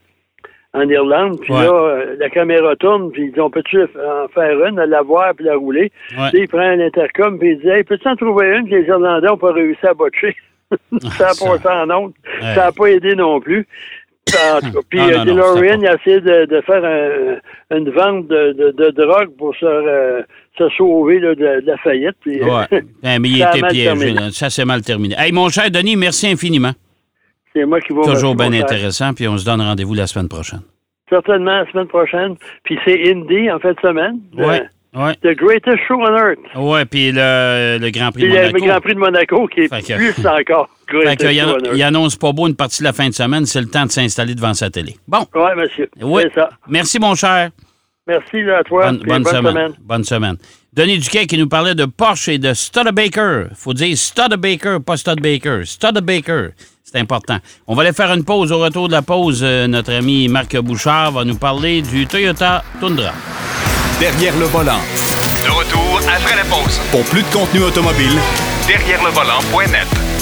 en 0.72 0.88
Irlande. 0.88 1.38
Puis 1.40 1.52
Ouais. 1.52 1.64
là, 1.64 2.04
la 2.18 2.30
caméra 2.30 2.74
tourne, 2.76 3.10
puis 3.10 3.22
ils 3.24 3.30
disent 3.32 3.40
on 3.40 3.50
peut-tu 3.50 3.82
en 3.82 4.28
faire 4.34 4.64
une, 4.66 4.80
la 4.80 5.02
voir 5.02 5.34
puis 5.34 5.44
la 5.44 5.56
rouler? 5.56 5.90
Ouais. 6.16 6.28
Puis 6.32 6.42
il 6.42 6.48
prend 6.48 6.74
l'intercom, 6.76 7.38
puis 7.38 7.50
il 7.50 7.58
dit 7.60 7.68
Hey, 7.68 7.82
peux-tu 7.84 8.06
en 8.08 8.16
trouver 8.16 8.56
une 8.56 8.68
que 8.68 8.74
les 8.76 8.86
Irlandais 8.86 9.26
n'ont 9.26 9.36
pas 9.36 9.52
réussi 9.52 9.84
à 9.86 9.94
botcher? 9.94 10.34
Ça 11.00 11.26
a 11.26 11.32
ça- 11.32 11.44
passé 11.44 11.68
en 11.68 11.90
honte. 11.90 12.14
Ouais. 12.40 12.54
Ça 12.54 12.66
n'a 12.66 12.72
pas 12.72 12.86
aidé 12.86 13.16
non 13.16 13.40
plus. 13.40 13.66
En 14.54 14.60
tout 14.60 14.72
cas, 14.72 14.78
Puis 14.88 14.98
Ah, 15.00 15.04
euh, 15.08 15.24
non, 15.24 15.24
non, 15.24 15.54
DeLorean, 15.54 15.80
c'était 15.80 15.80
il 15.80 15.86
a 15.88 15.94
essayé 15.94 16.20
de, 16.20 16.44
de 16.46 16.60
faire 16.62 16.84
un- 16.84 17.76
une 17.76 17.90
vente 17.90 18.28
de, 18.28 18.52
de, 18.52 18.70
de 18.72 18.90
drogue 18.90 19.30
pour 19.38 19.54
se, 19.56 19.64
euh, 19.64 20.22
se 20.58 20.68
sauver 20.76 21.20
là, 21.20 21.34
de, 21.34 21.62
la 21.64 21.76
faillite. 21.78 22.16
Puis, 22.20 22.42
Ouais. 22.42 22.66
Eh, 23.04 23.18
mais 23.18 23.28
il 23.28 23.42
était 23.42 23.66
piégé. 23.68 24.12
là. 24.12 24.30
Ça 24.30 24.50
s'est 24.50 24.64
mal 24.64 24.82
terminé. 24.82 25.14
Hey, 25.18 25.32
mon 25.32 25.48
cher 25.48 25.70
Denis, 25.70 25.96
merci 25.96 26.26
infiniment. 26.28 26.72
c'est 27.54 27.64
moi 27.64 27.80
qui 27.80 27.92
vais 27.94 28.02
Toujours 28.02 28.34
bien 28.34 28.52
intéressant. 28.52 29.12
Puis 29.14 29.26
on 29.28 29.36
se 29.38 29.44
donne 29.44 29.60
rendez-vous 29.60 29.94
la 29.94 30.06
semaine 30.06 30.28
prochaine. 30.28 30.60
Certainement 31.08 31.62
la 31.62 31.70
semaine 31.72 31.88
prochaine. 31.88 32.36
Puis 32.64 32.78
c'est 32.84 33.10
Indy 33.10 33.50
en 33.50 33.58
fin 33.58 33.72
de 33.72 33.80
semaine. 33.80 34.20
Ouais. 34.36 34.62
Ouais. 34.92 35.14
The 35.22 35.36
greatest 35.36 35.78
show 35.86 35.94
on 36.00 36.16
earth. 36.16 36.38
Ouais, 36.56 36.84
puis 36.84 37.12
le, 37.12 37.78
le 37.80 37.90
Grand 37.90 38.10
Prix 38.10 38.22
Puis 38.24 38.32
de 38.32 38.36
le 38.38 38.42
Monaco. 38.50 38.66
Grand 38.66 38.80
Prix 38.80 38.94
de 38.94 38.98
Monaco 38.98 39.46
qui 39.46 39.60
est 39.60 39.68
que- 39.68 39.96
plus 39.96 40.26
encore 40.26 40.68
Fait 40.90 41.16
greatest 41.16 41.22
que, 41.70 41.74
il, 41.76 41.82
annonce 41.82 42.16
pas 42.16 42.32
beau 42.32 42.46
une 42.48 42.56
partie 42.56 42.80
de 42.80 42.84
la 42.84 42.92
fin 42.92 43.08
de 43.08 43.14
semaine, 43.14 43.46
c'est 43.46 43.60
le 43.60 43.68
temps 43.68 43.86
de 43.86 43.90
s'installer 43.92 44.34
devant 44.34 44.54
sa 44.54 44.70
télé. 44.70 44.96
Bon, 45.06 45.26
Oui, 45.34 45.50
monsieur. 45.56 45.88
oui. 46.02 46.22
C'est 46.26 46.40
ça. 46.40 46.50
Merci, 46.68 46.98
mon 46.98 47.14
cher. 47.14 47.50
Merci 48.06 48.38
à 48.50 48.64
toi. 48.64 48.86
Bonne, 48.86 48.98
puis 49.00 49.08
bonne 49.08 49.22
bonne 49.22 49.32
semaine. 49.32 49.52
semaine. 49.52 49.72
Bonne 49.80 50.04
semaine. 50.04 50.36
Denis 50.72 50.98
Duquet 50.98 51.26
qui 51.26 51.38
nous 51.38 51.48
parlait 51.48 51.74
de 51.74 51.84
Porsche 51.84 52.28
et 52.28 52.38
de 52.38 52.54
Studebaker. 52.54 53.48
faut 53.54 53.74
dire 53.74 53.96
Studebaker, 53.96 54.80
pas 54.80 54.96
Studebaker. 54.96 55.64
Studebaker. 55.64 56.50
C'est 56.82 56.98
important. 56.98 57.38
On 57.68 57.74
va 57.74 57.82
aller 57.82 57.92
faire 57.92 58.12
une 58.12 58.24
pause. 58.24 58.50
Au 58.50 58.58
retour 58.58 58.88
de 58.88 58.92
la 58.92 59.02
pause, 59.02 59.40
euh, 59.44 59.68
notre 59.68 59.92
ami 59.92 60.26
Marc 60.28 60.56
Bouchard 60.58 61.12
va 61.12 61.24
nous 61.24 61.36
parler 61.36 61.82
du 61.82 62.06
Toyota 62.06 62.64
Tundra. 62.80 63.12
Derrière 64.00 64.36
le 64.38 64.46
volant. 64.46 64.80
De 65.44 65.50
retour 65.50 66.00
après 66.08 66.36
la 66.36 66.44
pause. 66.44 66.80
Pour 66.90 67.04
plus 67.04 67.22
de 67.22 67.32
contenu 67.32 67.62
automobile, 67.62 68.18
Derrière 68.66 69.02
le 69.04 69.10
volant.net. 69.10 70.19